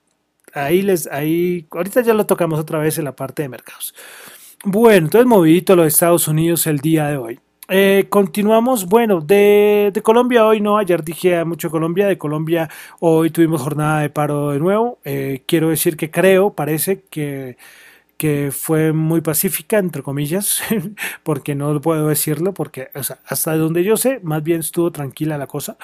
Ahí 0.55 0.81
les, 0.81 1.09
ahí, 1.09 1.67
ahorita 1.71 2.01
ya 2.01 2.15
lo 2.15 2.25
tocamos 2.25 2.59
otra 2.59 2.79
vez 2.79 2.97
en 2.97 3.05
la 3.05 3.15
parte 3.15 3.43
de 3.43 3.51
mercados. 3.51 3.95
Bueno, 4.65 5.09
entonces 5.09 5.27
movidito 5.27 5.77
lo 5.77 5.83
de 5.83 5.89
Estados 5.89 6.27
Unidos 6.27 6.67
el 6.67 6.79
día 6.79 7.09
de 7.09 7.19
hoy. 7.19 7.39
Eh, 7.69 8.07
continuamos, 8.11 8.87
bueno, 8.87 9.23
de, 9.23 9.91
Colombia 10.05 10.47
hoy 10.47 10.61
no, 10.61 10.77
ayer 10.77 11.03
dije 11.03 11.43
mucho 11.47 11.71
Colombia, 11.71 12.07
de 12.07 12.19
Colombia 12.19 12.69
hoy 13.01 13.31
tuvimos 13.31 13.63
jornada 13.63 14.01
de 14.01 14.11
paro 14.11 14.51
de 14.51 14.59
nuevo, 14.59 14.99
eh, 15.05 15.43
quiero 15.47 15.71
decir 15.71 15.97
que 15.97 16.11
creo, 16.11 16.53
parece 16.53 17.05
que, 17.05 17.57
que 18.19 18.51
fue 18.53 18.93
muy 18.93 19.23
pacífica, 19.23 19.79
entre 19.79 20.03
comillas, 20.03 20.63
porque 21.23 21.55
no 21.55 21.81
puedo 21.81 22.09
decirlo, 22.09 22.53
porque 22.55 22.91
hasta 23.27 23.57
donde 23.57 23.85
yo 23.85 23.97
sé, 23.97 24.21
más 24.23 24.43
bien 24.43 24.61
estuvo 24.61 24.93
tranquila 24.93 25.39
la 25.39 25.47
cosa, 25.47 25.79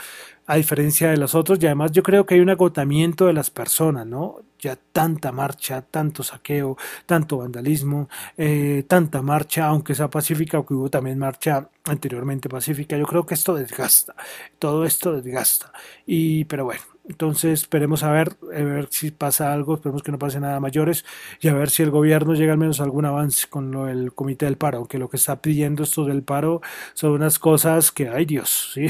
a 0.47 0.57
diferencia 0.57 1.11
de 1.11 1.17
los 1.17 1.35
otros, 1.35 1.63
y 1.63 1.67
además 1.67 1.93
yo 1.93 2.03
creo 2.03 2.27
que 2.27 2.35
hay 2.35 2.41
un 2.41 2.51
agotamiento 2.51 3.27
de 3.27 3.33
las 3.35 3.51
personas, 3.51 4.07
¿no? 4.07 4.43
Ya 4.61 4.76
tanta 4.76 5.33
marcha, 5.33 5.83
tanto 5.83 6.23
saqueo, 6.23 6.76
tanto 7.07 7.38
vandalismo, 7.38 8.09
eh, 8.37 8.85
tanta 8.87 9.23
marcha, 9.23 9.67
aunque 9.67 9.95
sea 9.95 10.09
pacífica, 10.09 10.59
aunque 10.59 10.75
hubo 10.75 10.90
también 10.90 11.19
marcha 11.19 11.69
anteriormente 11.85 12.49
pacífica, 12.49 12.97
yo 12.97 13.07
creo 13.07 13.25
que 13.26 13.35
esto 13.35 13.55
desgasta, 13.55 14.14
todo 14.59 14.85
esto 14.85 15.12
desgasta, 15.12 15.73
y 16.07 16.45
pero 16.45 16.64
bueno, 16.64 16.83
entonces 17.11 17.62
esperemos 17.62 18.05
a 18.05 18.12
ver, 18.12 18.37
a 18.55 18.62
ver 18.62 18.88
si 18.90 19.11
pasa 19.11 19.52
algo, 19.52 19.75
esperemos 19.75 20.02
que 20.02 20.12
no 20.12 20.19
pase 20.19 20.38
nada 20.38 20.61
mayores 20.61 21.05
y 21.40 21.49
a 21.49 21.55
ver 21.55 21.71
si 21.71 21.83
el 21.83 21.90
gobierno 21.90 22.35
llega 22.35 22.52
al 22.52 22.59
menos 22.59 22.81
a 22.81 22.85
algún 22.85 23.05
avance 23.05 23.49
con 23.49 23.73
lo 23.73 23.87
del 23.87 24.12
comité 24.12 24.47
del 24.47 24.57
paro, 24.57 24.79
aunque 24.79 24.99
lo 24.99 25.09
que 25.11 25.17
está 25.17 25.40
pidiendo 25.43 25.83
esto 25.83 26.05
del 26.05 26.23
paro 26.23 26.61
son 26.95 27.12
unas 27.12 27.38
cosas 27.38 27.90
que, 27.90 28.09
ay 28.09 28.26
Dios, 28.26 28.71
¿sí? 28.75 28.87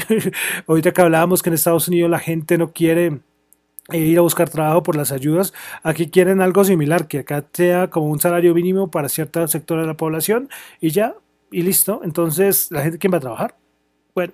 ahorita 0.67 0.91
que 0.91 1.01
hablábamos 1.01 1.41
que 1.41 1.49
en 1.49 1.55
Estados 1.55 1.87
Unidos 1.87 2.11
la 2.11 2.19
gente 2.19 2.57
no 2.57 2.71
quiere 2.71 3.21
ir 3.91 4.17
a 4.17 4.21
buscar 4.21 4.49
trabajo 4.49 4.83
por 4.83 4.95
las 4.95 5.11
ayudas, 5.11 5.53
aquí 5.83 6.09
quieren 6.09 6.41
algo 6.41 6.63
similar, 6.63 7.07
que 7.07 7.19
acá 7.19 7.45
sea 7.53 7.89
como 7.89 8.07
un 8.07 8.19
salario 8.19 8.53
mínimo 8.53 8.89
para 8.89 9.09
cierto 9.09 9.47
sector 9.47 9.81
de 9.81 9.87
la 9.87 9.97
población 9.97 10.49
y 10.79 10.91
ya, 10.91 11.15
y 11.51 11.63
listo, 11.63 12.01
entonces 12.03 12.71
la 12.71 12.83
gente 12.83 12.97
quién 12.97 13.13
va 13.13 13.17
a 13.17 13.21
trabajar. 13.21 13.55
Bueno, 14.15 14.33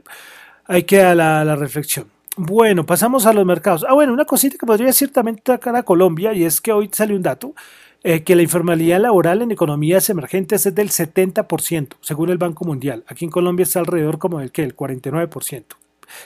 ahí 0.66 0.84
queda 0.84 1.16
la, 1.16 1.44
la 1.44 1.56
reflexión. 1.56 2.08
Bueno, 2.36 2.86
pasamos 2.86 3.26
a 3.26 3.34
los 3.34 3.46
mercados. 3.46 3.84
Ah, 3.88 3.94
bueno, 3.94 4.14
una 4.14 4.26
cosita 4.26 4.58
que 4.60 4.66
podría 4.66 4.88
decir 4.88 5.12
también 5.12 5.42
acá 5.48 5.76
a 5.76 5.84
Colombia, 5.84 6.34
y 6.34 6.44
es 6.44 6.62
que 6.62 6.72
hoy 6.72 6.90
sale 6.92 7.16
un 7.16 7.24
dato, 7.24 7.56
eh, 8.04 8.24
que 8.24 8.36
la 8.36 8.44
informalidad 8.44 9.00
laboral 9.02 9.42
en 9.42 9.52
economías 9.52 10.10
emergentes 10.10 10.66
es 10.66 10.76
del 10.76 10.90
70%, 10.90 11.96
según 12.00 12.30
el 12.30 12.38
Banco 12.38 12.64
Mundial. 12.64 13.04
Aquí 13.08 13.26
en 13.26 13.32
Colombia 13.32 13.64
está 13.64 13.80
alrededor 13.80 14.20
como 14.20 14.40
del 14.40 14.52
que, 14.52 14.64
el 14.64 14.76
49%. 14.76 15.64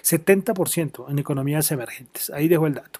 70% 0.03 1.09
en 1.09 1.19
economías 1.19 1.71
emergentes. 1.71 2.29
Ahí 2.29 2.47
dejo 2.47 2.67
el 2.67 2.75
dato. 2.75 2.99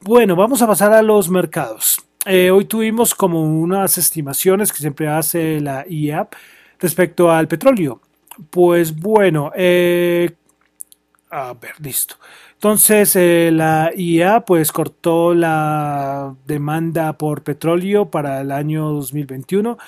Bueno, 0.00 0.36
vamos 0.36 0.62
a 0.62 0.66
pasar 0.66 0.92
a 0.92 1.02
los 1.02 1.28
mercados. 1.28 2.02
Eh, 2.26 2.50
hoy 2.50 2.66
tuvimos 2.66 3.14
como 3.14 3.42
unas 3.42 3.96
estimaciones 3.98 4.72
que 4.72 4.78
siempre 4.78 5.08
hace 5.08 5.60
la 5.60 5.84
IAP 5.88 6.34
respecto 6.78 7.30
al 7.30 7.48
petróleo. 7.48 8.00
Pues 8.50 8.94
bueno, 8.98 9.52
eh, 9.54 10.30
a 11.30 11.54
ver, 11.54 11.72
listo. 11.80 12.16
Entonces, 12.54 13.16
eh, 13.16 13.50
la 13.52 13.90
IA 13.96 14.40
pues 14.40 14.70
cortó 14.72 15.34
la 15.34 16.34
demanda 16.46 17.14
por 17.16 17.42
petróleo 17.42 18.10
para 18.10 18.42
el 18.42 18.52
año 18.52 18.90
2021 18.90 19.78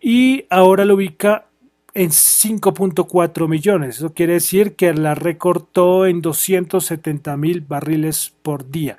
y 0.00 0.44
ahora 0.50 0.84
lo 0.84 0.94
ubica 0.94 1.46
en 1.94 2.10
5.4 2.10 3.48
millones. 3.48 3.96
Eso 3.96 4.12
quiere 4.12 4.34
decir 4.34 4.74
que 4.74 4.92
la 4.94 5.14
recortó 5.14 6.06
en 6.06 6.22
270 6.22 7.36
mil 7.36 7.60
barriles 7.60 8.32
por 8.42 8.70
día. 8.70 8.96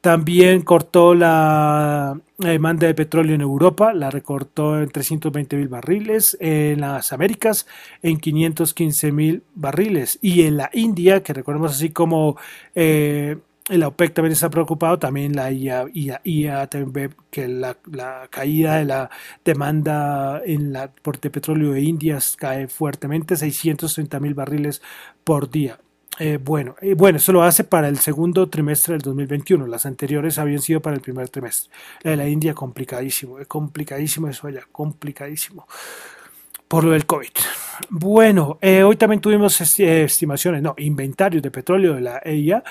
También 0.00 0.62
cortó 0.62 1.14
la 1.14 2.18
demanda 2.38 2.86
de 2.86 2.94
petróleo 2.94 3.34
en 3.34 3.42
Europa, 3.42 3.92
la 3.92 4.10
recortó 4.10 4.80
en 4.80 4.88
320 4.88 5.56
mil 5.56 5.68
barriles, 5.68 6.38
en 6.40 6.80
las 6.80 7.12
Américas 7.12 7.66
en 8.02 8.18
515 8.18 9.12
mil 9.12 9.42
barriles 9.54 10.18
y 10.22 10.44
en 10.44 10.56
la 10.56 10.70
India, 10.72 11.22
que 11.22 11.34
recordemos 11.34 11.72
así 11.72 11.90
como 11.90 12.38
eh, 12.74 13.36
la 13.78 13.88
OPEC 13.88 14.14
también 14.14 14.32
está 14.32 14.50
preocupado, 14.50 14.98
también 14.98 15.34
la 15.34 15.50
IA, 15.50 15.86
IA, 16.24 16.66
también 16.66 16.92
ve 16.92 17.10
que 17.30 17.46
la, 17.48 17.76
caída 18.30 18.76
de 18.76 18.84
la 18.84 19.10
demanda 19.44 20.42
en 20.44 20.72
la, 20.72 20.90
por 20.90 21.20
de 21.20 21.30
petróleo 21.30 21.72
de 21.72 21.80
India 21.82 22.18
cae 22.36 22.68
fuertemente, 22.68 23.36
630 23.36 24.20
mil 24.20 24.34
barriles 24.34 24.82
por 25.24 25.50
día. 25.50 25.78
Eh, 26.18 26.38
bueno, 26.42 26.74
eh, 26.82 26.94
bueno, 26.94 27.16
eso 27.16 27.32
lo 27.32 27.42
hace 27.42 27.64
para 27.64 27.88
el 27.88 27.98
segundo 27.98 28.48
trimestre 28.48 28.92
del 28.92 29.00
2021. 29.00 29.66
Las 29.66 29.86
anteriores 29.86 30.38
habían 30.38 30.60
sido 30.60 30.80
para 30.80 30.94
el 30.94 31.00
primer 31.00 31.30
trimestre. 31.30 31.72
La 32.02 32.10
de 32.10 32.16
la 32.18 32.28
India, 32.28 32.52
complicadísimo, 32.52 33.38
es 33.38 33.46
complicadísimo 33.46 34.28
eso 34.28 34.46
allá, 34.46 34.62
complicadísimo. 34.70 35.66
Por 36.68 36.84
lo 36.84 36.90
del 36.90 37.06
COVID. 37.06 37.30
Bueno, 37.88 38.58
eh, 38.60 38.82
hoy 38.82 38.96
también 38.96 39.20
tuvimos 39.20 39.60
estimaciones, 39.60 40.62
no, 40.62 40.74
inventarios 40.76 41.42
de 41.42 41.50
petróleo 41.50 41.94
de 41.94 42.00
la 42.02 42.20
EIA. 42.22 42.62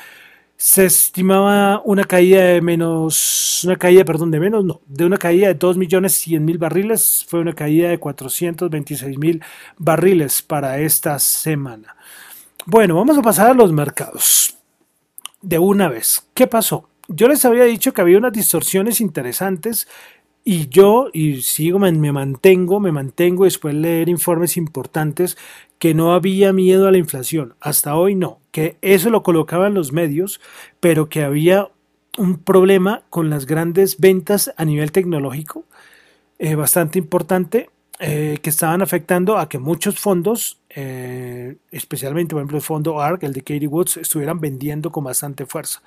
Se 0.61 0.83
estimaba 0.83 1.81
una 1.85 2.03
caída 2.03 2.43
de 2.43 2.61
menos, 2.61 3.63
una 3.63 3.77
caída, 3.77 4.03
perdón, 4.03 4.29
de 4.29 4.41
menos, 4.41 4.65
no, 4.65 4.81
de 4.87 5.05
una 5.05 5.15
caída 5.15 5.47
de 5.47 5.57
2.100.000 5.57 6.57
barriles, 6.57 7.25
fue 7.29 7.39
una 7.39 7.53
caída 7.53 7.87
de 7.87 7.97
426.000 7.97 9.41
barriles 9.77 10.41
para 10.41 10.77
esta 10.79 11.17
semana. 11.17 11.95
Bueno, 12.65 12.95
vamos 12.95 13.17
a 13.17 13.21
pasar 13.21 13.51
a 13.51 13.53
los 13.53 13.71
mercados. 13.71 14.57
De 15.41 15.57
una 15.57 15.87
vez, 15.87 16.27
¿qué 16.33 16.45
pasó? 16.45 16.89
Yo 17.07 17.29
les 17.29 17.45
había 17.45 17.63
dicho 17.63 17.93
que 17.93 18.01
había 18.01 18.17
unas 18.17 18.33
distorsiones 18.33 18.99
interesantes 18.99 19.87
y 20.43 20.67
yo, 20.67 21.09
y 21.13 21.41
sigo, 21.41 21.79
me, 21.79 22.11
mantengo, 22.11 22.81
me 22.81 22.91
mantengo 22.91 23.45
después 23.45 23.73
de 23.75 23.79
leer 23.79 24.09
informes 24.09 24.57
importantes 24.57 25.37
que 25.79 25.93
no 25.93 26.13
había 26.13 26.53
miedo 26.53 26.87
a 26.87 26.91
la 26.91 26.97
inflación. 26.97 27.55
Hasta 27.61 27.95
hoy 27.95 28.13
no, 28.13 28.39
que 28.51 28.77
eso 28.81 29.09
lo 29.09 29.23
colocaban 29.23 29.73
los 29.73 29.91
medios, 29.91 30.39
pero 30.79 31.09
que 31.09 31.23
había 31.23 31.69
un 32.17 32.37
problema 32.37 33.03
con 33.09 33.29
las 33.29 33.45
grandes 33.45 33.97
ventas 33.99 34.53
a 34.57 34.65
nivel 34.65 34.91
tecnológico 34.91 35.65
eh, 36.37 36.55
bastante 36.55 36.99
importante 36.99 37.69
eh, 37.99 38.39
que 38.41 38.49
estaban 38.49 38.81
afectando 38.81 39.37
a 39.37 39.49
que 39.49 39.59
muchos 39.59 39.99
fondos, 39.99 40.57
eh, 40.69 41.57
especialmente 41.69 42.33
por 42.33 42.39
ejemplo 42.41 42.57
el 42.57 42.63
fondo 42.63 43.01
ARK, 43.01 43.23
el 43.23 43.33
de 43.33 43.41
Katie 43.41 43.67
Woods, 43.67 43.97
estuvieran 43.97 44.39
vendiendo 44.39 44.89
con 44.91 45.03
bastante 45.03 45.45
fuerza. 45.45 45.81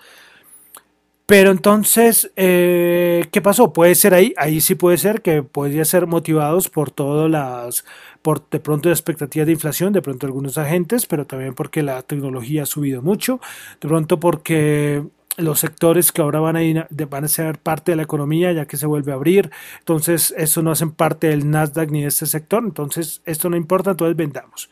Pero 1.27 1.51
entonces, 1.51 2.31
eh, 2.37 3.27
¿qué 3.31 3.41
pasó? 3.41 3.73
Puede 3.73 3.95
ser 3.95 4.13
ahí, 4.13 4.35
ahí 4.37 4.61
sí 4.61 4.75
puede 4.75 4.99
ser 4.99 5.23
que 5.23 5.43
podría 5.43 5.85
ser 5.85 6.07
motivados 6.07 6.69
por 6.69 6.91
todas 6.91 7.31
las, 7.31 7.85
por 8.23 8.49
de 8.51 8.61
pronto 8.61 8.91
expectativas 8.91 9.47
de 9.47 9.53
inflación, 9.53 9.93
de 9.93 10.03
pronto 10.03 10.27
algunos 10.27 10.59
agentes, 10.59 11.07
pero 11.07 11.27
también 11.27 11.55
porque 11.55 11.83
la 11.83 12.03
tecnología 12.03 12.65
ha 12.65 12.67
subido 12.67 13.03
mucho, 13.03 13.41
de 13.81 13.89
pronto 13.89 14.19
porque 14.21 15.05
los 15.39 15.61
sectores 15.61 16.13
que 16.13 16.21
ahora 16.21 16.41
van 16.41 16.57
a, 16.57 16.63
ir, 16.63 16.87
van 17.09 17.25
a 17.25 17.29
ser 17.29 17.59
parte 17.59 17.93
de 17.93 17.97
la 17.97 18.03
economía 18.03 18.53
ya 18.53 18.67
que 18.67 18.77
se 18.77 18.87
vuelve 18.87 19.13
a 19.13 19.15
abrir, 19.15 19.51
entonces 19.79 20.35
eso 20.37 20.63
no 20.63 20.73
hacen 20.73 20.91
parte 20.91 21.29
del 21.29 21.49
Nasdaq 21.51 21.91
ni 21.91 22.03
de 22.03 22.09
este 22.09 22.27
sector, 22.27 22.63
entonces 22.65 23.23
esto 23.25 23.49
no 23.49 23.57
importa, 23.57 23.93
entonces 23.93 24.17
vendamos. 24.17 24.71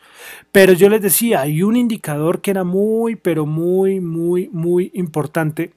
Pero 0.52 0.72
yo 0.72 0.88
les 0.88 1.00
decía, 1.00 1.40
hay 1.42 1.62
un 1.62 1.76
indicador 1.76 2.40
que 2.40 2.50
era 2.50 2.64
muy, 2.64 3.16
pero 3.16 3.46
muy, 3.46 4.00
muy, 4.00 4.48
muy 4.52 4.90
importante. 4.94 5.72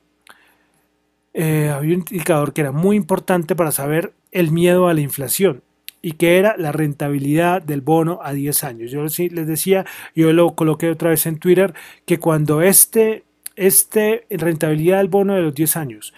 Eh, 1.34 1.70
había 1.70 1.96
un 1.96 2.06
indicador 2.10 2.54
que 2.54 2.62
era 2.62 2.72
muy 2.72 2.96
importante 2.96 3.56
para 3.56 3.72
saber 3.72 4.14
el 4.32 4.52
miedo 4.52 4.88
a 4.88 4.94
la 4.94 5.02
inflación 5.02 5.64
y 6.02 6.14
que 6.14 6.38
era 6.38 6.56
la 6.58 6.72
rentabilidad 6.72 7.62
del 7.62 7.82
bono 7.82 8.20
a 8.22 8.34
10 8.34 8.64
años. 8.66 8.92
Yo 8.92 9.04
les 9.04 9.48
decía, 9.48 9.86
yo 10.14 10.34
lo 10.34 10.54
coloqué 10.54 10.90
otra 10.90 11.10
vez 11.10 11.26
en 11.26 11.40
Twitter, 11.40 11.74
que 12.06 12.20
cuando 12.20 12.62
este, 12.62 13.24
este 13.56 14.28
rentabilidad 14.30 14.98
del 14.98 15.08
bono 15.08 15.34
de 15.34 15.42
los 15.42 15.56
10 15.56 15.78
años 15.78 16.14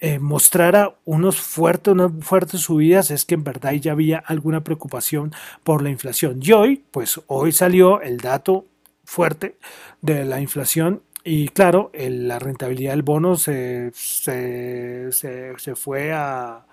eh, 0.00 0.20
mostrara 0.20 0.96
unos 1.04 1.40
fuertes, 1.40 1.92
unas 1.92 2.12
fuertes 2.20 2.60
subidas, 2.60 3.10
es 3.10 3.24
que 3.24 3.34
en 3.34 3.42
verdad 3.42 3.72
ya 3.72 3.92
había 3.92 4.18
alguna 4.18 4.62
preocupación 4.62 5.32
por 5.64 5.82
la 5.82 5.90
inflación. 5.90 6.38
Y 6.40 6.52
hoy, 6.52 6.84
pues 6.92 7.20
hoy 7.26 7.50
salió 7.50 8.00
el 8.00 8.18
dato 8.18 8.66
fuerte 9.04 9.56
de 10.02 10.24
la 10.24 10.40
inflación 10.40 11.02
y 11.24 11.48
claro, 11.48 11.90
la 11.94 12.38
rentabilidad 12.38 12.92
del 12.92 13.02
bono 13.02 13.36
se, 13.36 13.90
se, 13.92 15.10
se, 15.12 15.74
fue 15.74 16.12
a, 16.12 16.64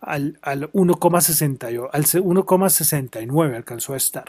al, 0.00 0.38
al 0.42 0.70
1,69, 0.72 3.56
alcanzó 3.56 3.94
a 3.94 3.96
estar. 3.96 4.26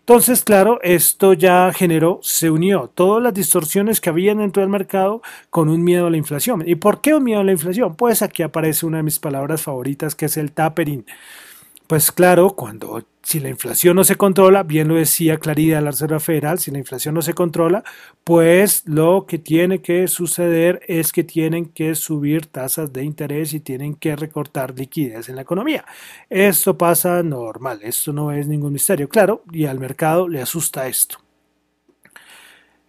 Entonces, 0.00 0.42
claro, 0.42 0.80
esto 0.82 1.32
ya 1.32 1.72
generó, 1.72 2.18
se 2.22 2.50
unió 2.50 2.90
todas 2.92 3.22
las 3.22 3.34
distorsiones 3.34 4.00
que 4.00 4.10
había 4.10 4.34
dentro 4.34 4.60
del 4.60 4.68
mercado 4.68 5.22
con 5.48 5.68
un 5.68 5.84
miedo 5.84 6.08
a 6.08 6.10
la 6.10 6.16
inflación. 6.16 6.64
¿Y 6.66 6.74
por 6.74 7.00
qué 7.00 7.14
un 7.14 7.22
miedo 7.22 7.40
a 7.40 7.44
la 7.44 7.52
inflación? 7.52 7.94
Pues 7.94 8.20
aquí 8.20 8.42
aparece 8.42 8.84
una 8.84 8.96
de 8.96 9.04
mis 9.04 9.20
palabras 9.20 9.62
favoritas 9.62 10.16
que 10.16 10.26
es 10.26 10.36
el 10.36 10.50
tapering. 10.50 11.06
Pues 11.92 12.10
claro, 12.10 12.56
cuando 12.56 13.06
si 13.22 13.38
la 13.38 13.50
inflación 13.50 13.96
no 13.96 14.02
se 14.02 14.16
controla, 14.16 14.62
bien 14.62 14.88
lo 14.88 14.94
decía 14.94 15.36
Claridad 15.36 15.82
la 15.82 15.90
Reserva 15.90 16.20
Federal, 16.20 16.58
si 16.58 16.70
la 16.70 16.78
inflación 16.78 17.14
no 17.14 17.20
se 17.20 17.34
controla, 17.34 17.84
pues 18.24 18.84
lo 18.86 19.26
que 19.26 19.38
tiene 19.38 19.82
que 19.82 20.08
suceder 20.08 20.80
es 20.88 21.12
que 21.12 21.22
tienen 21.22 21.66
que 21.66 21.94
subir 21.94 22.46
tasas 22.46 22.94
de 22.94 23.04
interés 23.04 23.52
y 23.52 23.60
tienen 23.60 23.94
que 23.94 24.16
recortar 24.16 24.74
liquidez 24.74 25.28
en 25.28 25.36
la 25.36 25.42
economía. 25.42 25.84
Esto 26.30 26.78
pasa 26.78 27.22
normal, 27.22 27.80
esto 27.82 28.10
no 28.14 28.32
es 28.32 28.48
ningún 28.48 28.72
misterio, 28.72 29.10
claro, 29.10 29.44
y 29.52 29.66
al 29.66 29.78
mercado 29.78 30.28
le 30.28 30.40
asusta 30.40 30.88
esto. 30.88 31.18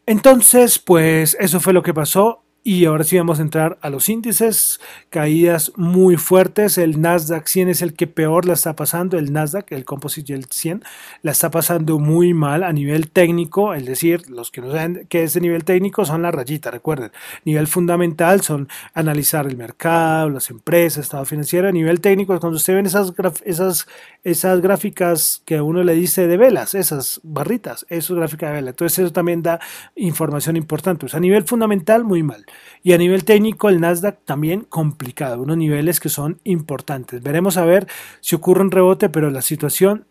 Entonces, 0.06 0.80
pues 0.80 1.36
eso 1.42 1.60
fue 1.60 1.74
lo 1.74 1.84
que 1.84 1.94
pasó. 1.94 2.43
Y 2.66 2.86
ahora 2.86 3.04
sí 3.04 3.18
vamos 3.18 3.40
a 3.40 3.42
entrar 3.42 3.78
a 3.82 3.90
los 3.90 4.08
índices, 4.08 4.80
caídas 5.10 5.74
muy 5.76 6.16
fuertes. 6.16 6.78
El 6.78 7.02
Nasdaq 7.02 7.46
100 7.46 7.68
es 7.68 7.82
el 7.82 7.94
que 7.94 8.08
peor 8.08 8.46
la 8.46 8.54
está 8.54 8.74
pasando. 8.74 9.18
El 9.18 9.34
Nasdaq, 9.34 9.70
el 9.74 9.84
Composite 9.84 10.32
y 10.32 10.36
el 10.38 10.46
100, 10.46 10.82
la 11.24 11.32
está 11.34 11.52
pasando 11.52 12.00
muy 12.00 12.34
mal 12.34 12.64
a 12.64 12.72
nivel 12.72 13.10
técnico. 13.10 13.74
Es 13.74 13.86
decir, 13.86 14.30
los 14.30 14.50
que 14.50 14.62
no 14.62 14.72
saben 14.72 15.06
qué 15.10 15.24
es 15.24 15.36
nivel 15.42 15.66
técnico 15.66 16.06
son 16.06 16.22
la 16.22 16.32
rayita, 16.32 16.72
recuerden. 16.72 17.12
Nivel 17.44 17.68
fundamental 17.68 18.40
son 18.40 18.70
analizar 18.94 19.46
el 19.46 19.58
mercado, 19.58 20.30
las 20.30 20.50
empresas, 20.50 21.04
estado 21.04 21.26
financiero. 21.26 21.68
A 21.68 21.74
nivel 21.74 22.00
técnico, 22.00 22.40
cuando 22.40 22.56
usted 22.56 22.76
ven 22.76 22.86
esas, 22.86 23.12
esas, 23.44 23.88
esas 24.24 24.62
gráficas 24.62 25.42
que 25.44 25.60
uno 25.60 25.84
le 25.84 25.96
dice 25.96 26.28
de 26.28 26.38
velas, 26.38 26.76
esas 26.76 27.20
barritas, 27.24 27.86
eso 27.90 28.14
es 28.14 28.18
gráfica 28.20 28.48
de 28.48 28.54
vela. 28.54 28.70
Entonces, 28.70 29.00
eso 29.00 29.12
también 29.12 29.44
da 29.44 29.60
información 29.98 30.56
importante. 30.56 31.06
A 31.12 31.20
nivel 31.20 31.44
fundamental, 31.44 32.06
muy 32.06 32.24
mal. 32.24 32.46
Y 32.84 32.94
a 32.94 32.98
nivel 32.98 33.24
técnico, 33.24 33.70
el 33.70 33.80
Nasdaq 33.80 34.24
también 34.26 34.62
complicado, 34.62 35.42
unos 35.42 35.58
niveles 35.58 36.00
que 36.00 36.10
son 36.10 36.40
importantes. 36.44 37.22
Veremos 37.22 37.58
a 37.58 37.66
ver 37.66 37.88
si 38.20 38.36
ocurre 38.36 38.62
un 38.62 38.72
rebote, 38.72 39.10
pero 39.10 39.30
la 39.30 39.42
situación 39.42 40.06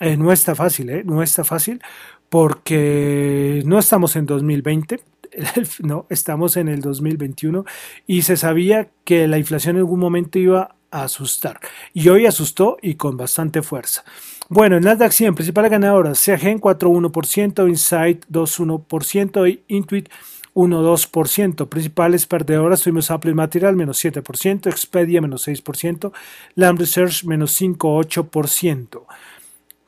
eh, 0.00 0.16
no 0.16 0.32
está 0.32 0.54
fácil, 0.54 0.90
¿eh? 0.90 1.02
no 1.04 1.22
está 1.22 1.44
fácil 1.44 1.80
porque 2.28 3.62
no 3.64 3.78
estamos 3.78 4.16
en 4.16 4.26
2020, 4.26 5.00
no, 5.80 6.06
estamos 6.10 6.56
en 6.56 6.68
el 6.68 6.80
2021 6.80 7.64
y 8.06 8.22
se 8.22 8.36
sabía 8.36 8.88
que 9.04 9.28
la 9.28 9.38
inflación 9.38 9.76
en 9.76 9.80
algún 9.80 10.00
momento 10.00 10.38
iba 10.38 10.74
a 10.90 11.04
asustar. 11.04 11.60
Y 11.92 12.08
hoy 12.08 12.26
asustó 12.26 12.76
y 12.82 12.94
con 12.94 13.16
bastante 13.16 13.62
fuerza. 13.62 14.04
Bueno, 14.48 14.76
el 14.76 14.84
Nasdaq 14.84 15.12
100, 15.12 15.34
principales 15.34 15.70
ganadoras, 15.70 16.22
CAG 16.24 16.40
4,1%, 16.60 17.68
Insight 17.68 18.26
2,1% 18.26 19.48
y 19.48 19.62
Intuit 19.68 20.08
1,2%. 20.54 21.68
Principales 21.68 22.26
perdedoras 22.26 22.82
tuvimos 22.82 23.10
Apple 23.10 23.34
Material 23.34 23.76
menos 23.76 24.02
7%, 24.04 24.68
Expedia 24.68 25.20
menos 25.20 25.46
6%, 25.46 26.12
Lamb 26.54 26.78
Research 26.78 27.24
menos 27.24 27.60
5,8%. 27.60 29.02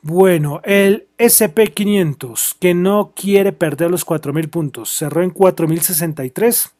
Bueno, 0.01 0.61
el 0.63 1.07
SP500 1.17 2.55
que 2.59 2.73
no 2.73 3.13
quiere 3.15 3.51
perder 3.51 3.91
los 3.91 4.05
4.000 4.05 4.49
puntos, 4.49 4.89
cerró 4.95 5.23
en 5.23 5.33
4.063, 5.33 6.71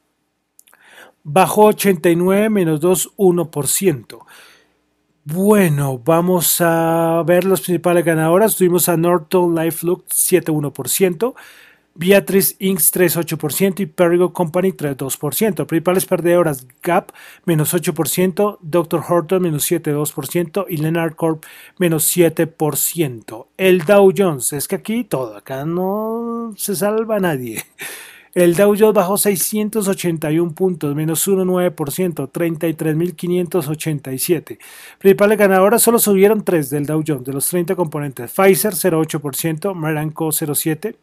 bajó 1.24 1.66
89 1.66 2.50
menos 2.50 2.80
2,1%. 2.82 4.20
Bueno, 5.26 6.02
vamos 6.06 6.62
a 6.62 7.22
ver 7.28 7.44
las 7.44 7.60
principales 7.60 8.06
ganadoras. 8.06 8.56
Tuvimos 8.56 8.88
a 8.88 8.96
Norton 8.96 9.54
Life 9.56 9.86
Look 9.86 10.06
7,1%. 10.06 11.36
Beatrice 11.98 12.56
Inc. 12.60 12.80
3,8% 12.80 13.80
y 13.80 13.88
Perigo 13.88 14.32
Company 14.32 14.72
3,2%. 14.72 15.66
Principales 15.66 16.06
perdedoras 16.06 16.68
Gap 16.84 17.12
menos 17.46 17.74
8%, 17.74 18.60
Dr. 18.62 19.02
Horton 19.08 19.42
menos 19.42 19.64
7,2% 19.70 20.66
y 20.70 20.78
Leonard 20.78 21.16
Corp 21.16 21.44
menos 21.80 22.16
7%. 22.16 23.48
El 23.58 23.80
Dow 23.80 24.14
Jones, 24.16 24.54
es 24.54 24.68
que 24.68 24.76
aquí 24.76 25.04
todo, 25.04 25.36
acá 25.36 25.66
no 25.66 26.54
se 26.56 26.76
salva 26.76 27.20
nadie. 27.20 27.64
El 28.36 28.56
Dow 28.56 28.76
Jones 28.78 28.94
bajó 28.94 29.18
681 29.18 30.54
puntos, 30.54 30.94
menos 30.94 31.28
1,9%, 31.28 32.32
33.587. 32.32 34.60
Principales 35.00 35.38
ganadoras 35.40 35.82
solo 35.82 35.98
subieron 35.98 36.44
3 36.44 36.70
del 36.70 36.86
Dow 36.86 37.04
Jones, 37.06 37.26
de 37.26 37.34
los 37.34 37.48
30 37.48 37.76
componentes. 37.76 38.32
Pfizer 38.32 38.74
0,8%, 38.74 39.74
Maranco 39.74 40.28
0,7%. 40.28 40.96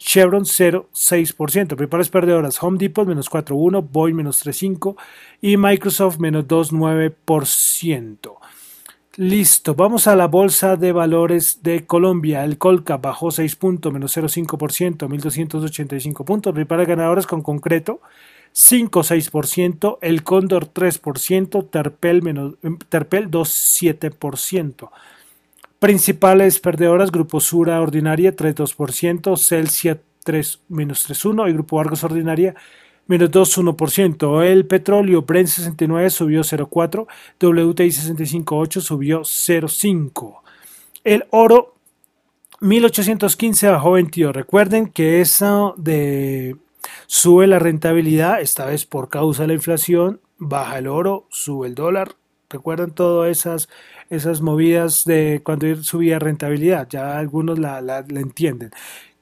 Chevron 0.00 0.44
0,6%. 0.44 1.76
Principales 1.76 2.08
perdedoras 2.08 2.62
Home 2.62 2.78
Depot 2.78 3.06
menos 3.06 3.30
4,1%, 3.30 3.86
Boeing 3.92 4.16
menos 4.16 4.44
3,5% 4.44 4.96
y 5.42 5.56
Microsoft 5.56 6.18
menos 6.18 6.46
2,9%. 6.48 8.38
Listo, 9.16 9.74
vamos 9.74 10.06
a 10.06 10.16
la 10.16 10.26
bolsa 10.26 10.76
de 10.76 10.92
valores 10.92 11.62
de 11.62 11.84
Colombia. 11.84 12.44
El 12.44 12.56
Colca 12.56 12.96
bajó 12.96 13.30
6 13.30 13.54
puntos, 13.56 13.92
menos 13.92 14.16
0,5%, 14.16 15.06
1.285 15.06 16.24
puntos. 16.24 16.54
Principales 16.54 16.88
ganadoras 16.88 17.26
con 17.26 17.42
concreto 17.42 18.00
5,6%, 18.54 19.98
el 20.00 20.24
Cóndor 20.24 20.72
3%, 20.72 21.70
Terpel, 21.70 22.22
menos, 22.22 22.54
Terpel 22.88 23.30
2,7%. 23.30 24.90
Principales 25.80 26.60
perdedoras, 26.60 27.10
Grupo 27.10 27.40
Sura 27.40 27.80
Ordinaria 27.80 28.36
3,2%, 28.36 29.36
Celsia 29.38 30.00
3, 30.22 30.60
menos 30.68 31.08
3,1% 31.08 31.48
y 31.48 31.52
Grupo 31.54 31.80
Argos 31.80 32.04
Ordinaria 32.04 32.54
menos 33.06 33.30
2,1%. 33.30 34.44
El 34.44 34.66
petróleo 34.66 35.22
Brent 35.22 35.48
69 35.48 36.10
subió 36.10 36.42
0,4%, 36.42 37.06
WTI 37.40 37.88
65,8 37.88 38.80
subió 38.80 39.20
0,5%. 39.22 40.40
El 41.02 41.24
oro 41.30 41.74
1815 42.60 43.68
bajó 43.70 43.92
22. 43.92 44.36
Recuerden 44.36 44.86
que 44.86 45.22
eso 45.22 45.74
de 45.78 46.56
sube 47.06 47.46
la 47.46 47.58
rentabilidad, 47.58 48.42
esta 48.42 48.66
vez 48.66 48.84
por 48.84 49.08
causa 49.08 49.44
de 49.44 49.48
la 49.48 49.54
inflación, 49.54 50.20
baja 50.36 50.78
el 50.78 50.86
oro, 50.86 51.26
sube 51.30 51.68
el 51.68 51.74
dólar. 51.74 52.19
Recuerden 52.50 52.90
todas 52.90 53.30
esas 53.30 53.68
esas 54.10 54.40
movidas 54.40 55.04
de 55.04 55.40
cuando 55.44 55.74
subía 55.82 56.18
rentabilidad, 56.18 56.88
ya 56.90 57.16
algunos 57.18 57.58
la, 57.58 57.80
la, 57.80 57.98
entienden. 58.00 58.70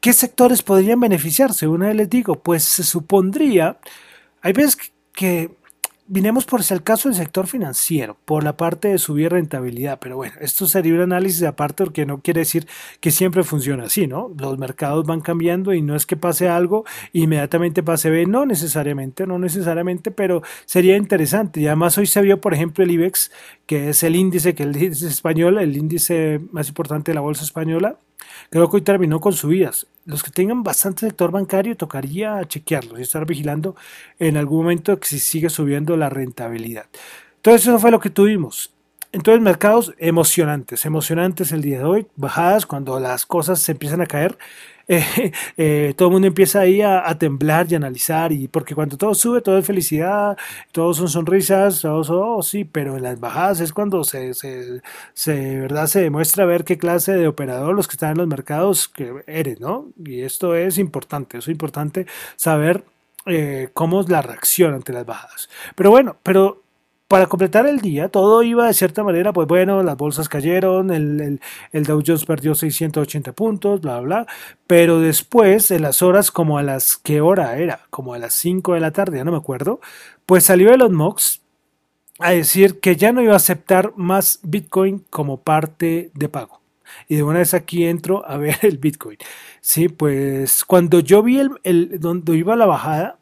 ¿Qué 0.01 0.15
sectores 0.15 0.63
podrían 0.63 0.99
beneficiarse? 0.99 1.69
Una 1.69 1.89
vez 1.89 1.97
les 1.97 2.11
digo, 2.11 2.43
pues 2.43 2.65
se 2.65 2.83
supondría, 2.83 3.79
hay 4.41 4.53
veces 4.55 4.79
que 5.13 5.51
Vinemos 6.11 6.47
por 6.47 6.63
el 6.71 6.83
caso 6.83 7.11
del 7.11 7.19
sector 7.19 7.47
financiero, 7.47 8.17
por 8.25 8.43
la 8.43 8.57
parte 8.57 8.89
de 8.89 8.97
subir 8.97 9.31
rentabilidad, 9.31 9.99
pero 10.01 10.17
bueno, 10.17 10.37
esto 10.41 10.67
sería 10.67 10.95
un 10.95 11.03
análisis 11.03 11.43
aparte 11.43 11.85
porque 11.85 12.07
no 12.07 12.23
quiere 12.23 12.41
decir 12.41 12.67
que 13.01 13.11
siempre 13.11 13.45
funciona 13.45 13.85
así, 13.85 14.07
¿no? 14.07 14.33
Los 14.39 14.57
mercados 14.57 15.05
van 15.05 15.21
cambiando 15.21 15.75
y 15.75 15.83
no 15.83 15.95
es 15.95 16.07
que 16.07 16.17
pase 16.17 16.49
algo 16.49 16.87
inmediatamente 17.13 17.83
pase 17.83 18.09
B, 18.09 18.25
no 18.25 18.47
necesariamente, 18.47 19.27
no 19.27 19.39
necesariamente, 19.39 20.11
pero 20.11 20.41
sería 20.65 20.97
interesante. 20.97 21.61
Y 21.61 21.67
además 21.67 21.99
hoy 21.99 22.07
se 22.07 22.23
vio, 22.23 22.41
por 22.41 22.55
ejemplo, 22.55 22.85
el 22.85 22.91
IBEX, 22.91 23.31
que 23.67 23.91
es 23.91 24.03
el 24.03 24.17
índice, 24.17 24.55
que 24.55 24.63
el 24.63 24.75
índice 24.75 25.09
español, 25.09 25.59
el 25.59 25.77
índice 25.77 26.41
más 26.53 26.69
importante 26.69 27.11
de 27.11 27.17
la 27.17 27.21
bolsa 27.21 27.45
española, 27.45 27.99
Creo 28.51 28.71
que 28.71 28.77
hoy 28.77 28.83
terminó 28.83 29.21
con 29.21 29.33
subidas. 29.33 29.87
Los 30.09 30.23
que 30.23 30.31
tengan 30.31 30.63
bastante 30.63 31.01
sector 31.01 31.31
bancario 31.31 31.77
tocaría 31.77 32.43
chequearlos 32.47 32.99
y 32.99 33.03
estar 33.03 33.27
vigilando 33.27 33.77
en 34.19 34.39
algún 34.39 34.63
momento 34.63 34.99
que 34.99 35.07
si 35.07 35.19
sigue 35.19 35.51
subiendo 35.51 35.99
la 35.99 36.09
rentabilidad. 36.09 36.87
Entonces 37.37 37.69
eso 37.69 37.79
fue 37.79 37.91
lo 37.91 38.01
que 38.01 38.09
tuvimos. 38.09 38.73
Entonces, 39.13 39.43
mercados 39.43 39.95
emocionantes, 39.99 40.85
emocionantes 40.85 41.53
el 41.53 41.63
día 41.63 41.79
de 41.79 41.85
hoy, 41.85 42.07
bajadas 42.17 42.67
cuando 42.67 43.01
las 43.01 43.25
cosas 43.25 43.61
se 43.61 43.73
empiezan 43.73 44.01
a 44.01 44.07
caer. 44.07 44.39
Eh, 44.91 45.33
eh, 45.59 45.95
todo 45.99 46.09
el 46.09 46.13
mundo 46.13 46.29
empieza 46.29 46.61
ahí 46.61 46.81
a, 46.81 47.15
temblar 47.19 47.67
y 47.71 47.75
analizar, 47.75 48.33
y 48.33 48.49
porque 48.49 48.75
cuando 48.75 48.97
todo 48.97 49.15
sube, 49.15 49.43
todo 49.43 49.59
es 49.59 49.67
felicidad, 49.67 50.39
todos 50.73 50.97
son 50.97 51.09
sonrisas, 51.09 51.83
todos, 51.83 52.09
oh, 52.09 52.41
sí, 52.43 52.65
pero 52.65 52.97
en 52.97 53.03
las 53.03 53.21
bajadas 53.21 53.61
es 53.61 53.75
cuando 53.75 54.03
se, 54.03 54.33
se, 54.33 54.81
se, 55.13 55.61
¿verdad? 55.61 55.89
se 55.89 56.01
demuestra 56.01 56.47
ver 56.47 56.65
qué 56.65 56.79
clase 56.79 57.13
de 57.13 57.29
operador 57.29 57.75
los 57.75 57.87
que 57.87 57.97
están 57.97 58.13
en 58.13 58.17
los 58.17 58.29
mercados 58.29 58.89
que 58.89 59.13
eres, 59.27 59.61
¿no? 59.61 59.89
Y 60.03 60.23
esto 60.23 60.55
es 60.55 60.79
importante, 60.79 61.37
es 61.37 61.49
importante 61.49 62.07
saber 62.37 62.83
eh, 63.27 63.69
cómo 63.75 64.01
es 64.01 64.09
la 64.09 64.23
reacción 64.23 64.73
ante 64.73 64.95
las 64.95 65.05
bajadas. 65.05 65.51
Pero 65.75 65.91
bueno, 65.91 66.17
pero 66.23 66.63
para 67.09 67.27
completar 67.27 67.67
el 67.67 67.81
día, 67.81 68.11
todo 68.11 68.43
iba 68.43 68.67
de 68.67 68.75
cierta 68.75 69.03
manera, 69.03 69.33
pues 69.33 69.49
bueno, 69.49 69.83
las 69.83 69.97
bolsas 69.97 70.29
cayeron, 70.29 70.91
el, 70.91 71.41
el, 71.73 71.85
Dow 71.85 72.03
Jones 72.07 72.27
perdió 72.27 72.55
680 72.55 73.33
puntos, 73.33 73.81
bla, 73.81 74.01
bla, 74.01 74.27
pero 74.67 75.01
después, 75.01 75.71
en 75.71 75.83
las 75.83 76.03
horas 76.03 76.31
como 76.31 76.59
a 76.59 76.63
las, 76.63 76.99
¿qué 76.99 77.23
hora 77.23 77.57
era? 77.57 77.81
Como 77.89 78.13
a 78.13 78.19
las 78.19 78.35
5 78.35 78.75
de 78.75 78.81
la 78.81 78.93
tarde, 78.93 79.17
ya 79.17 79.25
no 79.25 79.33
me 79.33 79.39
acuerdo, 79.39 79.81
pues 80.27 80.45
salió 80.45 80.71
Elon 80.71 80.95
Musk 80.95 81.41
a 82.19 82.33
decir 82.33 82.79
que 82.81 82.97
ya 82.97 83.13
no 83.13 83.23
iba 83.23 83.33
a 83.33 83.37
aceptar 83.37 83.95
más 83.97 84.41
Bitcoin 84.43 85.05
como 85.09 85.41
parte 85.41 86.11
de 86.15 86.29
pago. 86.29 86.61
Y 87.07 87.17
de 87.17 87.23
una 87.23 87.39
vez 87.39 87.55
aquí 87.55 87.85
entro 87.87 88.27
a 88.29 88.37
ver 88.37 88.59
el 88.63 88.79
Bitcoin. 88.79 89.19
Sí, 89.63 89.89
pues 89.89 90.65
cuando 90.65 91.01
yo 91.01 91.23
vi 91.23 91.39
el, 91.39 91.51
el 91.65 92.01
donde 92.01 92.37
iba 92.37 92.57
la 92.57 92.67
bajada, 92.67 93.19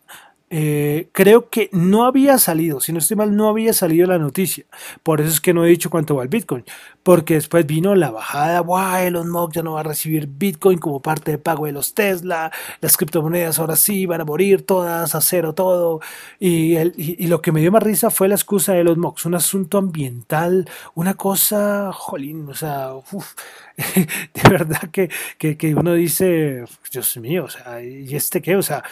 eh, 0.49 1.09
creo 1.11 1.51
que 1.51 1.69
no 1.73 2.05
había 2.05 2.39
salido, 2.39 2.81
si 2.81 2.93
no 2.93 3.01
estoy 3.01 3.17
mal, 3.17 3.35
no 3.35 3.49
había 3.49 3.73
salido 3.73 4.07
la 4.07 4.19
noticia. 4.19 4.65
Por 5.03 5.21
eso 5.21 5.31
es 5.31 5.41
que 5.41 5.53
no 5.53 5.65
he 5.65 5.69
dicho 5.69 5.91
cuánto 5.91 6.15
va 6.15 6.23
el 6.23 6.29
Bitcoin. 6.29 6.65
Porque 7.03 7.35
después 7.35 7.67
vino 7.67 7.95
la 7.95 8.11
bajada, 8.11 8.61
wow, 8.61 8.97
Elon 8.97 9.31
Musk 9.31 9.55
ya 9.55 9.63
no 9.63 9.73
va 9.73 9.81
a 9.81 9.83
recibir 9.85 10.27
Bitcoin 10.27 10.79
como 10.79 11.01
parte 11.01 11.33
de 11.33 11.39
pago 11.39 11.67
de 11.67 11.73
los 11.73 11.95
Tesla, 11.95 12.51
las 12.81 12.97
criptomonedas 12.97 13.59
ahora 13.59 13.77
sí 13.77 14.07
van 14.07 14.21
a 14.21 14.25
morir 14.25 14.65
todas, 14.67 15.15
a 15.15 15.21
cero 15.21 15.53
todo. 15.55 16.01
Y, 16.39 16.77
y, 16.77 17.27
lo 17.29 17.41
que 17.43 17.53
me 17.53 17.61
dio 17.61 17.73
más 17.73 17.83
risa 17.83 18.11
fue 18.11 18.29
la 18.29 18.35
excusa 18.35 18.73
de 18.73 18.81
Elon 18.81 19.01
Musk, 19.01 19.27
un 19.27 19.35
asunto 19.35 19.79
ambiental, 19.79 20.69
una 20.95 21.15
cosa, 21.15 21.93
jolín, 21.93 22.49
o 22.49 22.55
sea, 22.55 22.91
de 23.77 24.49
verdad 24.51 24.91
que, 24.91 25.11
que, 25.39 25.57
que 25.57 25.75
uno 25.75 25.95
dice, 25.95 26.65
Dios 26.93 27.17
mío, 27.19 27.45
o 27.45 27.49
sea, 27.51 27.83
¿y 27.83 28.15
este 28.17 28.43
qué? 28.43 28.57
O 28.57 28.63
sea, 28.63 28.83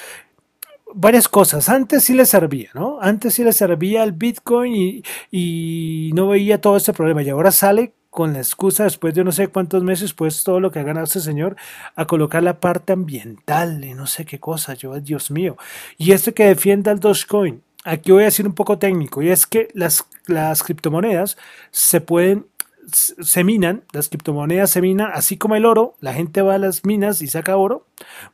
varias 0.94 1.28
cosas. 1.28 1.68
Antes 1.68 2.04
sí 2.04 2.14
le 2.14 2.26
servía, 2.26 2.70
¿no? 2.74 2.98
Antes 3.00 3.34
sí 3.34 3.44
le 3.44 3.52
servía 3.52 4.02
el 4.04 4.12
Bitcoin 4.12 5.02
y, 5.30 6.12
no 6.14 6.28
veía 6.28 6.60
todo 6.60 6.76
este 6.76 6.92
problema. 6.92 7.22
Y 7.22 7.28
ahora 7.30 7.50
sale 7.50 7.92
con 8.10 8.32
la 8.32 8.38
excusa, 8.38 8.84
después 8.84 9.12
de 9.14 9.24
no 9.24 9.32
sé 9.32 9.48
cuántos 9.48 9.82
meses, 9.82 10.14
pues 10.14 10.44
todo 10.44 10.60
lo 10.60 10.70
que 10.70 10.78
ha 10.78 10.84
ganado 10.84 11.04
este 11.04 11.20
señor, 11.20 11.56
a 11.96 12.06
colocar 12.06 12.42
la 12.44 12.60
parte 12.60 12.92
ambiental 12.92 13.84
y 13.84 13.94
no 13.94 14.06
sé 14.06 14.24
qué 14.24 14.38
cosa. 14.38 14.74
Yo, 14.74 14.98
Dios 15.00 15.30
mío. 15.30 15.56
Y 15.98 16.12
esto 16.12 16.32
que 16.32 16.46
defienda 16.46 16.92
el 16.92 17.00
Dogecoin. 17.00 17.62
Aquí 17.84 18.12
voy 18.12 18.22
a 18.22 18.26
decir 18.26 18.46
un 18.46 18.54
poco 18.54 18.78
técnico, 18.78 19.20
y 19.20 19.28
es 19.28 19.46
que 19.46 19.68
las, 19.74 20.06
las 20.26 20.62
criptomonedas 20.62 21.36
se 21.70 22.00
pueden 22.00 22.46
se 22.86 23.44
minan, 23.44 23.82
las 23.92 24.08
criptomonedas 24.08 24.70
se 24.70 24.82
minan, 24.82 25.10
así 25.14 25.36
como 25.36 25.56
el 25.56 25.64
oro, 25.64 25.96
la 26.00 26.12
gente 26.12 26.42
va 26.42 26.54
a 26.54 26.58
las 26.58 26.84
minas 26.84 27.22
y 27.22 27.28
saca 27.28 27.56
oro, 27.56 27.86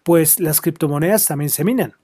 pues 0.03 0.40
las 0.40 0.61
criptomonedas 0.61 1.27
también 1.27 1.51
se 1.51 1.64
minan. 1.64 1.94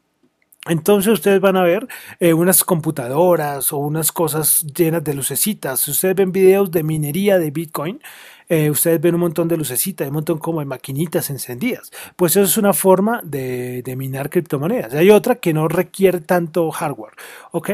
Entonces 0.68 1.12
ustedes 1.12 1.40
van 1.40 1.57
a 1.57 1.62
ver 1.62 1.87
eh, 2.20 2.35
unas 2.35 2.64
computadoras 2.64 3.72
o 3.72 3.79
unas 3.79 4.12
cosas 4.12 4.66
llenas 4.74 5.05
de 5.05 5.14
lucecitas. 5.14 5.81
Si 5.81 5.90
ustedes 5.90 6.16
ven 6.16 6.33
videos 6.33 6.70
de 6.70 6.83
minería 6.83 7.38
de 7.38 7.50
Bitcoin, 7.50 8.00
eh, 8.48 8.70
ustedes 8.70 9.00
ven 9.00 9.14
un 9.14 9.20
montón 9.22 9.48
de 9.48 9.57
lucecitas, 9.57 10.07
un 10.07 10.14
montón 10.14 10.38
como 10.38 10.61
de 10.61 10.66
maquinitas 10.66 11.31
encendidas. 11.31 11.90
Pues 12.14 12.33
eso 12.33 12.44
es 12.44 12.57
una 12.57 12.72
forma 12.72 13.20
de, 13.24 13.83
minar 13.96 14.31
criptomonedas. 14.31 14.94
Hay 14.94 15.11
otra 15.11 15.37
que 15.37 15.52
no 15.52 15.68
requiere 15.68 16.20
tanto 16.20 16.70
hardware. 16.70 17.14
¿Ok? 17.50 17.70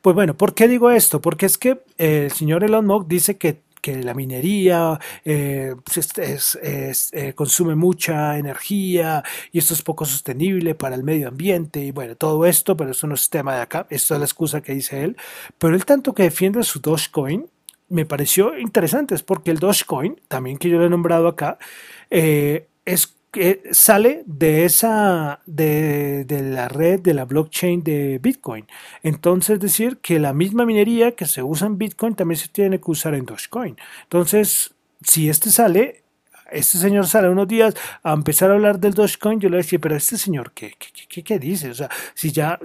Pues 0.00 0.14
bueno, 0.14 0.34
¿por 0.34 0.54
qué 0.54 0.68
digo 0.68 0.90
esto? 0.90 1.20
Porque 1.20 1.46
es 1.46 1.58
que 1.58 1.80
eh, 1.98 2.24
el 2.26 2.32
señor 2.32 2.62
Elon 2.62 2.86
Musk 2.86 3.08
dice 3.08 3.36
que 3.36 3.60
que 3.82 4.02
la 4.02 4.14
minería 4.14 4.98
eh, 5.24 5.74
pues, 5.84 6.58
eh, 6.62 7.32
consume 7.34 7.74
mucha 7.74 8.38
energía 8.38 9.22
y 9.50 9.58
esto 9.58 9.74
es 9.74 9.82
poco 9.82 10.06
sostenible 10.06 10.74
para 10.74 10.94
el 10.94 11.02
medio 11.02 11.28
ambiente 11.28 11.80
y 11.80 11.90
bueno, 11.90 12.16
todo 12.16 12.46
esto, 12.46 12.76
pero 12.76 12.92
eso 12.92 13.06
no 13.06 13.14
es 13.14 13.28
tema 13.28 13.54
de 13.56 13.62
acá, 13.62 13.86
esto 13.90 14.14
es 14.14 14.20
la 14.20 14.26
excusa 14.26 14.62
que 14.62 14.72
dice 14.72 15.02
él, 15.02 15.16
pero 15.58 15.74
él 15.74 15.84
tanto 15.84 16.14
que 16.14 16.22
defiende 16.22 16.62
su 16.62 16.80
Dogecoin 16.80 17.46
me 17.92 18.06
pareció 18.06 18.58
interesante, 18.58 19.14
es 19.14 19.22
porque 19.22 19.50
el 19.50 19.58
Dogecoin, 19.58 20.18
también 20.26 20.56
que 20.56 20.70
yo 20.70 20.78
lo 20.78 20.86
he 20.86 20.88
nombrado 20.88 21.28
acá, 21.28 21.58
eh, 22.10 22.66
es 22.86 23.14
que 23.32 23.62
sale 23.72 24.22
de 24.26 24.64
esa 24.66 25.40
de, 25.46 26.24
de, 26.26 26.42
la 26.42 26.68
red 26.68 27.00
de 27.00 27.14
la 27.14 27.24
blockchain 27.24 27.82
de 27.82 28.18
Bitcoin. 28.18 28.66
Entonces, 29.02 29.58
decir 29.58 29.96
que 29.98 30.18
la 30.20 30.34
misma 30.34 30.66
minería 30.66 31.12
que 31.12 31.24
se 31.24 31.42
usa 31.42 31.66
en 31.66 31.78
Bitcoin 31.78 32.14
también 32.14 32.38
se 32.38 32.48
tiene 32.48 32.78
que 32.78 32.90
usar 32.90 33.14
en 33.14 33.24
Dogecoin. 33.24 33.76
Entonces, 34.04 34.74
si 35.02 35.30
este 35.30 35.50
sale, 35.50 36.01
este 36.52 36.78
señor 36.78 37.06
sale 37.06 37.28
unos 37.28 37.48
días 37.48 37.74
a 38.02 38.12
empezar 38.12 38.50
a 38.50 38.54
hablar 38.54 38.78
del 38.78 38.94
Dogecoin, 38.94 39.40
yo 39.40 39.48
le 39.48 39.58
decía, 39.58 39.78
pero 39.78 39.96
este 39.96 40.16
señor, 40.16 40.52
¿qué, 40.52 40.74
qué, 41.08 41.22
qué, 41.22 41.38
dice? 41.38 41.70
O 41.70 41.74
sea, 41.74 41.88
si 42.14 42.32
ya 42.32 42.58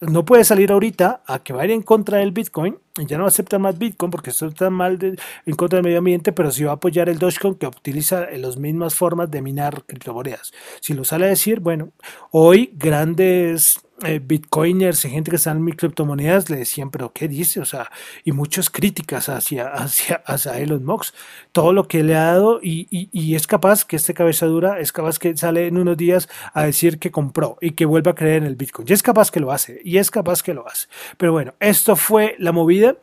no 0.00 0.24
puede 0.24 0.44
salir 0.44 0.72
ahorita 0.72 1.22
a 1.26 1.38
que 1.40 1.52
vaya 1.52 1.74
en 1.74 1.82
contra 1.82 2.18
del 2.18 2.32
Bitcoin, 2.32 2.78
ya 3.06 3.16
no 3.18 3.26
acepta 3.26 3.58
más 3.58 3.78
Bitcoin 3.78 4.10
porque 4.10 4.30
esto 4.30 4.46
está 4.46 4.70
mal 4.70 4.98
en 5.00 5.56
contra 5.56 5.78
del 5.78 5.84
medio 5.84 5.98
ambiente, 5.98 6.32
pero 6.32 6.50
sí 6.50 6.64
va 6.64 6.72
a 6.72 6.74
apoyar 6.74 7.08
el 7.08 7.18
Dogecoin 7.18 7.54
que 7.54 7.66
utiliza 7.66 8.30
las 8.32 8.56
mismas 8.56 8.94
formas 8.94 9.30
de 9.30 9.42
minar 9.42 9.84
criptomonedas. 9.84 10.52
Si 10.80 10.94
lo 10.94 11.04
sale 11.04 11.26
a 11.26 11.28
decir, 11.28 11.60
bueno, 11.60 11.90
hoy 12.30 12.72
grandes 12.74 13.80
eh, 14.04 14.20
bitcoiners 14.22 15.04
y 15.04 15.10
gente 15.10 15.30
que 15.30 15.36
está 15.36 15.50
en 15.50 15.64
criptomonedas 15.70 16.50
le 16.50 16.56
decían, 16.56 16.90
pero 16.90 17.12
¿qué 17.12 17.28
dice? 17.28 17.60
O 17.60 17.64
sea, 17.64 17.90
y 18.24 18.32
muchas 18.32 18.70
críticas 18.70 19.28
hacia, 19.28 19.68
hacia, 19.72 20.16
hacia 20.26 20.58
Elon 20.58 20.84
Musk, 20.84 21.14
todo 21.52 21.72
lo 21.72 21.88
que 21.88 22.02
le 22.02 22.16
ha 22.16 22.32
dado 22.32 22.60
y, 22.62 22.86
y, 22.90 23.34
es 23.34 23.46
capaz 23.46 23.84
que 23.84 23.96
este 23.96 24.14
cabeza 24.14 24.46
dura, 24.46 24.80
es 24.80 24.92
capaz 24.92 25.18
que 25.18 25.36
sale 25.36 25.66
en 25.66 25.78
unos 25.78 25.96
días 25.96 26.28
a 26.52 26.64
decir 26.64 26.98
que 26.98 27.10
compró 27.10 27.58
y 27.60 27.72
que 27.72 27.86
vuelva 27.86 28.12
a 28.12 28.14
creer 28.14 28.42
en 28.42 28.44
el 28.44 28.56
Bitcoin. 28.56 28.86
Y 28.88 28.92
es 28.92 29.02
capaz 29.02 29.30
que 29.30 29.40
lo 29.40 29.52
hace, 29.52 29.80
y 29.84 29.98
es 29.98 30.10
capaz 30.10 30.42
que 30.42 30.54
lo 30.54 30.66
hace. 30.66 30.88
Pero 31.16 31.32
bueno, 31.32 31.54
esto 31.60 31.96
fue 31.96 32.36
la 32.38 32.52
movida. 32.52 32.96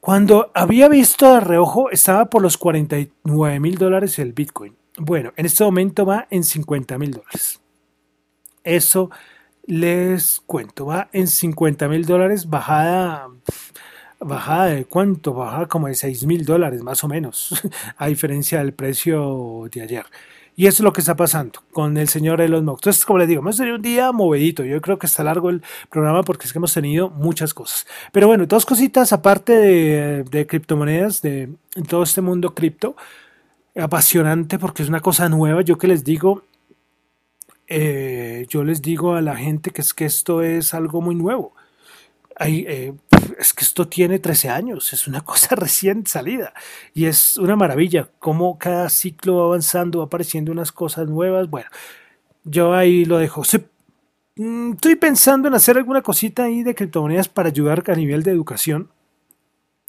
Cuando 0.00 0.50
había 0.54 0.88
visto 0.88 1.32
de 1.34 1.40
reojo, 1.40 1.90
estaba 1.90 2.26
por 2.26 2.42
los 2.42 2.58
49 2.58 3.60
mil 3.60 3.76
dólares 3.76 4.18
el 4.18 4.32
Bitcoin. 4.32 4.76
Bueno, 4.98 5.32
en 5.36 5.46
este 5.46 5.64
momento 5.64 6.06
va 6.06 6.26
en 6.30 6.44
50 6.44 6.98
mil 6.98 7.12
dólares. 7.12 7.60
Eso 8.62 9.10
les 9.66 10.40
cuento, 10.46 10.86
va 10.86 11.08
en 11.12 11.26
50 11.26 11.88
mil 11.88 12.04
dólares, 12.04 12.48
bajada, 12.48 13.28
bajada 14.20 14.66
de 14.66 14.84
cuánto, 14.84 15.34
bajada 15.34 15.66
como 15.66 15.88
de 15.88 15.94
6 15.94 16.26
mil 16.26 16.44
dólares 16.44 16.82
más 16.82 17.04
o 17.04 17.08
menos, 17.08 17.62
a 17.96 18.06
diferencia 18.06 18.58
del 18.58 18.72
precio 18.72 19.68
de 19.72 19.82
ayer. 19.82 20.06
Y 20.56 20.66
eso 20.66 20.76
es 20.76 20.84
lo 20.84 20.92
que 20.92 21.00
está 21.00 21.16
pasando 21.16 21.60
con 21.72 21.96
el 21.96 22.08
señor 22.08 22.40
Elon 22.40 22.64
Musk. 22.64 22.82
Entonces, 22.82 23.04
como 23.04 23.18
les 23.18 23.26
digo, 23.26 23.40
hemos 23.40 23.56
tenido 23.56 23.74
un 23.74 23.82
día 23.82 24.12
movedito. 24.12 24.62
Yo 24.62 24.80
creo 24.80 25.00
que 25.00 25.06
está 25.06 25.24
largo 25.24 25.50
el 25.50 25.62
programa 25.90 26.22
porque 26.22 26.46
es 26.46 26.52
que 26.52 26.58
hemos 26.58 26.72
tenido 26.72 27.10
muchas 27.10 27.52
cosas. 27.52 27.88
Pero 28.12 28.28
bueno, 28.28 28.46
dos 28.46 28.64
cositas 28.64 29.12
aparte 29.12 29.52
de, 29.52 30.22
de 30.22 30.46
criptomonedas, 30.46 31.22
de 31.22 31.48
todo 31.88 32.04
este 32.04 32.20
mundo 32.20 32.54
cripto, 32.54 32.94
apasionante 33.74 34.60
porque 34.60 34.84
es 34.84 34.88
una 34.88 35.00
cosa 35.00 35.28
nueva. 35.28 35.62
Yo 35.62 35.76
que 35.76 35.88
les 35.88 36.04
digo, 36.04 36.44
eh, 37.66 38.46
yo 38.48 38.64
les 38.64 38.82
digo 38.82 39.14
a 39.14 39.22
la 39.22 39.36
gente 39.36 39.70
que 39.70 39.80
es 39.80 39.94
que 39.94 40.04
esto 40.04 40.42
es 40.42 40.74
algo 40.74 41.00
muy 41.00 41.14
nuevo. 41.14 41.54
Eh, 42.40 42.92
es 43.38 43.54
que 43.54 43.64
esto 43.64 43.86
tiene 43.86 44.18
13 44.18 44.50
años, 44.50 44.92
es 44.92 45.06
una 45.06 45.20
cosa 45.24 45.54
recién 45.54 46.06
salida 46.06 46.52
y 46.92 47.06
es 47.06 47.36
una 47.36 47.54
maravilla 47.56 48.08
cómo 48.18 48.58
cada 48.58 48.88
ciclo 48.90 49.36
va 49.36 49.44
avanzando, 49.44 50.00
va 50.00 50.06
apareciendo 50.06 50.52
unas 50.52 50.72
cosas 50.72 51.08
nuevas. 51.08 51.48
Bueno, 51.48 51.68
yo 52.44 52.74
ahí 52.74 53.04
lo 53.04 53.18
dejo. 53.18 53.42
Mm, 54.36 54.72
estoy 54.72 54.96
pensando 54.96 55.48
en 55.48 55.54
hacer 55.54 55.76
alguna 55.76 56.02
cosita 56.02 56.44
ahí 56.44 56.62
de 56.64 56.74
criptomonedas 56.74 57.28
para 57.28 57.48
ayudar 57.50 57.84
a 57.86 57.94
nivel 57.94 58.22
de 58.22 58.32
educación 58.32 58.90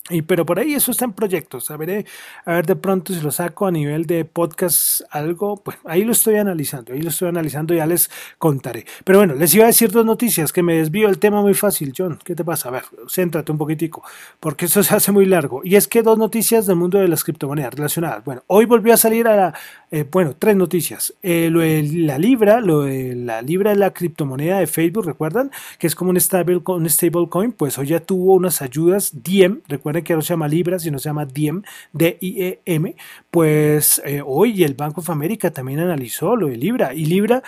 y, 0.08 0.22
pero 0.22 0.46
por 0.46 0.60
ahí 0.60 0.76
eso 0.76 0.92
está 0.92 1.06
en 1.06 1.14
proyectos. 1.14 1.72
A 1.72 1.78
ver, 1.78 2.06
a 2.46 2.54
ver 2.54 2.66
de 2.68 2.76
pronto 2.76 3.12
si 3.12 3.22
lo 3.22 3.32
saco 3.32 3.66
a 3.66 3.72
nivel 3.72 4.06
de 4.06 4.24
podcast 4.24 5.02
algo. 5.10 5.58
Pues 5.58 5.78
ahí 5.84 6.04
lo 6.04 6.12
estoy 6.12 6.36
analizando. 6.36 6.94
Ahí 6.94 7.02
lo 7.02 7.10
estoy 7.10 7.30
analizando. 7.30 7.74
Ya 7.74 7.88
les 7.88 8.12
contaré. 8.38 8.86
Pero 9.04 9.18
bueno, 9.18 9.34
les 9.34 9.56
iba 9.56 9.64
a 9.64 9.68
decir 9.68 9.92
dos 9.92 10.06
noticias 10.06 10.54
que 10.54 10.62
me 10.62 10.76
desvío 10.76 11.10
el 11.10 11.18
tema 11.18 11.42
muy 11.42 11.56
fácil. 11.56 11.92
John, 11.98 12.20
¿qué 12.24 12.36
te 12.36 12.44
pasa? 12.44 12.70
A 12.70 12.74
ver, 12.74 12.84
céntrate 13.10 13.52
un 13.52 13.58
poquitico. 13.58 14.04
Porque 14.40 14.66
eso 14.66 14.84
se 14.84 14.94
hace 14.94 15.12
muy 15.12 15.26
largo. 15.26 15.62
Y 15.64 15.76
es 15.76 15.88
que 15.88 16.04
dos 16.04 16.20
noticias 16.20 16.68
del 16.68 16.76
mundo 16.76 17.00
de 17.00 17.08
las 17.08 17.24
criptomonedas 17.24 17.74
relacionadas. 17.74 18.24
Bueno, 18.24 18.44
hoy 18.46 18.66
volvió 18.66 18.94
a 18.94 18.98
salir 18.98 19.28
a 19.28 19.36
la. 19.36 19.54
Eh, 19.96 20.06
bueno, 20.12 20.36
tres 20.38 20.58
noticias. 20.58 21.14
Eh, 21.24 21.48
lo 21.50 21.62
de 21.62 21.82
la 21.82 22.20
Libra, 22.20 22.60
lo 22.60 22.82
de 22.82 23.16
la 23.16 23.42
Libra 23.42 23.74
la 23.76 23.94
criptomoneda 23.94 24.60
de 24.60 24.68
Facebook, 24.68 25.06
¿recuerdan? 25.06 25.52
Que 25.80 25.88
es 25.88 25.96
como 25.96 26.10
un 26.10 26.20
stable, 26.20 26.62
un 26.66 26.90
stable 26.90 27.30
coin. 27.30 27.54
Pues 27.54 27.78
hoy 27.78 27.88
ya 27.88 28.02
tuvo 28.02 28.34
unas 28.34 28.62
ayudas. 28.62 29.24
Diem, 29.24 29.62
recuerden 29.70 30.04
que 30.04 30.14
no 30.14 30.22
se 30.22 30.34
llama 30.34 30.50
Libra, 30.50 30.80
sino 30.80 31.00
se 31.00 31.08
llama 31.08 31.26
Diem, 31.26 31.62
D-I-E-M, 31.94 32.94
pues 33.32 34.02
eh, 34.04 34.22
hoy 34.26 34.66
el 34.66 34.74
Banco 34.74 35.00
of 35.00 35.10
America 35.10 35.52
también 35.52 35.80
analizó 35.80 36.36
lo 36.36 36.48
de 36.48 36.58
Libra 36.58 36.94
y 36.94 37.06
Libra 37.06 37.42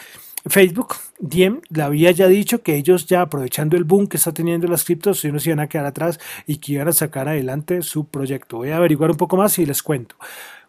Facebook, 0.46 0.96
Diem, 1.20 1.60
le 1.68 1.84
había 1.84 2.12
ya 2.12 2.30
dicho 2.30 2.64
que 2.64 2.78
ellos 2.78 3.08
ya 3.08 3.24
aprovechando 3.24 3.76
el 3.76 3.84
boom 3.84 4.08
que 4.08 4.16
está 4.16 4.32
teniendo 4.32 4.70
las 4.70 4.86
criptos, 4.86 5.26
no 5.26 5.40
se 5.40 5.50
iban 5.50 5.60
a 5.60 5.68
quedar 5.68 5.88
atrás 5.88 6.18
y 6.46 6.60
que 6.60 6.74
iban 6.74 6.88
a 6.88 6.94
sacar 6.94 7.28
adelante 7.28 7.82
su 7.82 8.06
proyecto. 8.06 8.56
Voy 8.56 8.70
a 8.70 8.78
averiguar 8.78 9.12
un 9.12 9.18
poco 9.18 9.36
más 9.36 9.60
y 9.60 9.66
les 9.66 9.84
cuento. 9.84 10.16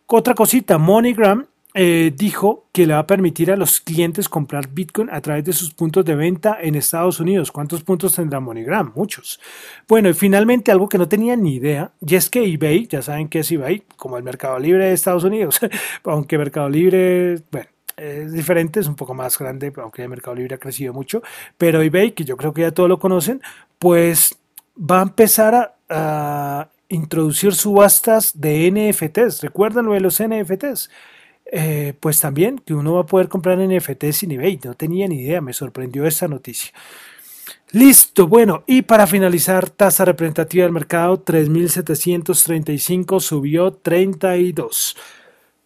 Otra 0.08 0.34
cosita, 0.34 0.76
MoneyGram 0.76 1.46
eh, 1.74 2.12
dijo 2.16 2.66
que 2.72 2.86
le 2.86 2.94
va 2.94 3.00
a 3.00 3.06
permitir 3.06 3.52
a 3.52 3.56
los 3.56 3.80
clientes 3.80 4.28
comprar 4.28 4.68
Bitcoin 4.68 5.10
a 5.10 5.20
través 5.20 5.44
de 5.44 5.52
sus 5.52 5.72
puntos 5.72 6.04
de 6.04 6.14
venta 6.14 6.58
en 6.60 6.74
Estados 6.74 7.20
Unidos. 7.20 7.52
¿Cuántos 7.52 7.84
puntos 7.84 8.14
tendrá 8.14 8.40
MoneyGram? 8.40 8.92
Muchos. 8.94 9.38
Bueno, 9.86 10.08
y 10.08 10.14
finalmente 10.14 10.72
algo 10.72 10.88
que 10.88 10.98
no 10.98 11.08
tenía 11.08 11.36
ni 11.36 11.56
idea, 11.56 11.92
y 12.00 12.16
es 12.16 12.30
que 12.30 12.42
eBay, 12.44 12.86
ya 12.86 13.02
saben 13.02 13.28
que 13.28 13.40
es 13.40 13.52
eBay, 13.52 13.82
como 13.96 14.16
el 14.16 14.22
Mercado 14.22 14.58
Libre 14.58 14.86
de 14.86 14.92
Estados 14.92 15.24
Unidos, 15.24 15.60
aunque 16.04 16.38
Mercado 16.38 16.68
Libre, 16.68 17.42
bueno, 17.50 17.68
es 17.98 18.32
diferente, 18.32 18.80
es 18.80 18.86
un 18.86 18.96
poco 18.96 19.14
más 19.14 19.38
grande, 19.38 19.72
aunque 19.76 20.02
el 20.02 20.08
Mercado 20.08 20.36
Libre 20.36 20.54
ha 20.54 20.58
crecido 20.58 20.92
mucho, 20.92 21.22
pero 21.56 21.82
eBay, 21.82 22.12
que 22.12 22.24
yo 22.24 22.36
creo 22.36 22.52
que 22.52 22.62
ya 22.62 22.70
todos 22.70 22.88
lo 22.88 22.98
conocen, 22.98 23.42
pues 23.78 24.36
va 24.78 25.00
a 25.00 25.02
empezar 25.02 25.76
a, 25.88 26.68
introducir 26.90 27.54
subastas 27.54 28.40
de 28.40 28.70
NFTs. 28.70 29.42
¿Recuerdan 29.42 29.84
lo 29.84 29.92
de 29.92 30.00
los 30.00 30.22
NFTs? 30.22 30.88
Eh, 31.50 31.94
pues 31.98 32.20
también 32.20 32.58
que 32.58 32.74
uno 32.74 32.94
va 32.94 33.00
a 33.00 33.06
poder 33.06 33.28
comprar 33.28 33.58
NFTs 33.58 34.24
en 34.24 34.32
eBay. 34.32 34.60
No 34.64 34.74
tenía 34.74 35.08
ni 35.08 35.22
idea, 35.22 35.40
me 35.40 35.52
sorprendió 35.52 36.06
esta 36.06 36.28
noticia. 36.28 36.72
Listo, 37.70 38.26
bueno, 38.26 38.64
y 38.66 38.82
para 38.82 39.06
finalizar, 39.06 39.68
tasa 39.68 40.04
representativa 40.04 40.64
del 40.64 40.72
mercado 40.72 41.22
3.735 41.22 43.20
subió 43.20 43.72
32. 43.72 44.96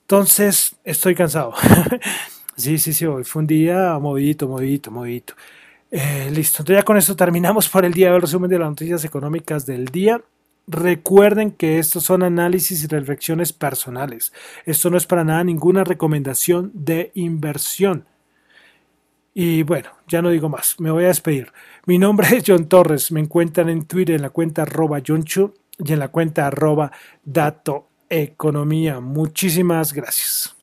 Entonces, 0.02 0.76
estoy 0.84 1.14
cansado. 1.14 1.54
sí, 2.56 2.78
sí, 2.78 2.92
sí, 2.92 3.06
hoy 3.06 3.24
fue 3.24 3.40
un 3.40 3.46
día 3.46 3.98
movidito, 4.00 4.48
movidito, 4.48 4.90
movidito. 4.90 5.34
Eh, 5.92 6.30
listo, 6.32 6.62
entonces 6.62 6.80
ya 6.80 6.84
con 6.84 6.96
esto 6.96 7.14
terminamos 7.14 7.68
por 7.68 7.84
el 7.84 7.92
día 7.92 8.10
del 8.10 8.22
resumen 8.22 8.50
de 8.50 8.58
las 8.58 8.68
noticias 8.68 9.04
económicas 9.04 9.66
del 9.66 9.86
día. 9.86 10.20
Recuerden 10.66 11.50
que 11.50 11.78
estos 11.78 12.04
son 12.04 12.22
análisis 12.22 12.84
y 12.84 12.86
reflexiones 12.86 13.52
personales. 13.52 14.32
Esto 14.64 14.90
no 14.90 14.96
es 14.96 15.06
para 15.06 15.24
nada 15.24 15.42
ninguna 15.44 15.84
recomendación 15.84 16.70
de 16.74 17.10
inversión. 17.14 18.06
Y 19.34 19.62
bueno, 19.62 19.90
ya 20.08 20.22
no 20.22 20.30
digo 20.30 20.48
más, 20.48 20.78
me 20.78 20.90
voy 20.90 21.04
a 21.04 21.08
despedir. 21.08 21.52
Mi 21.86 21.98
nombre 21.98 22.28
es 22.36 22.44
John 22.46 22.68
Torres, 22.68 23.10
me 23.12 23.20
encuentran 23.20 23.68
en 23.70 23.86
Twitter 23.86 24.16
en 24.16 24.22
la 24.22 24.30
cuenta 24.30 24.62
arroba 24.62 25.02
Chu 25.02 25.54
y 25.78 25.92
en 25.92 25.98
la 25.98 26.08
cuenta 26.08 26.46
arroba 26.46 26.92
Dato 27.24 27.88
economía. 28.08 29.00
Muchísimas 29.00 29.92
gracias. 29.92 30.61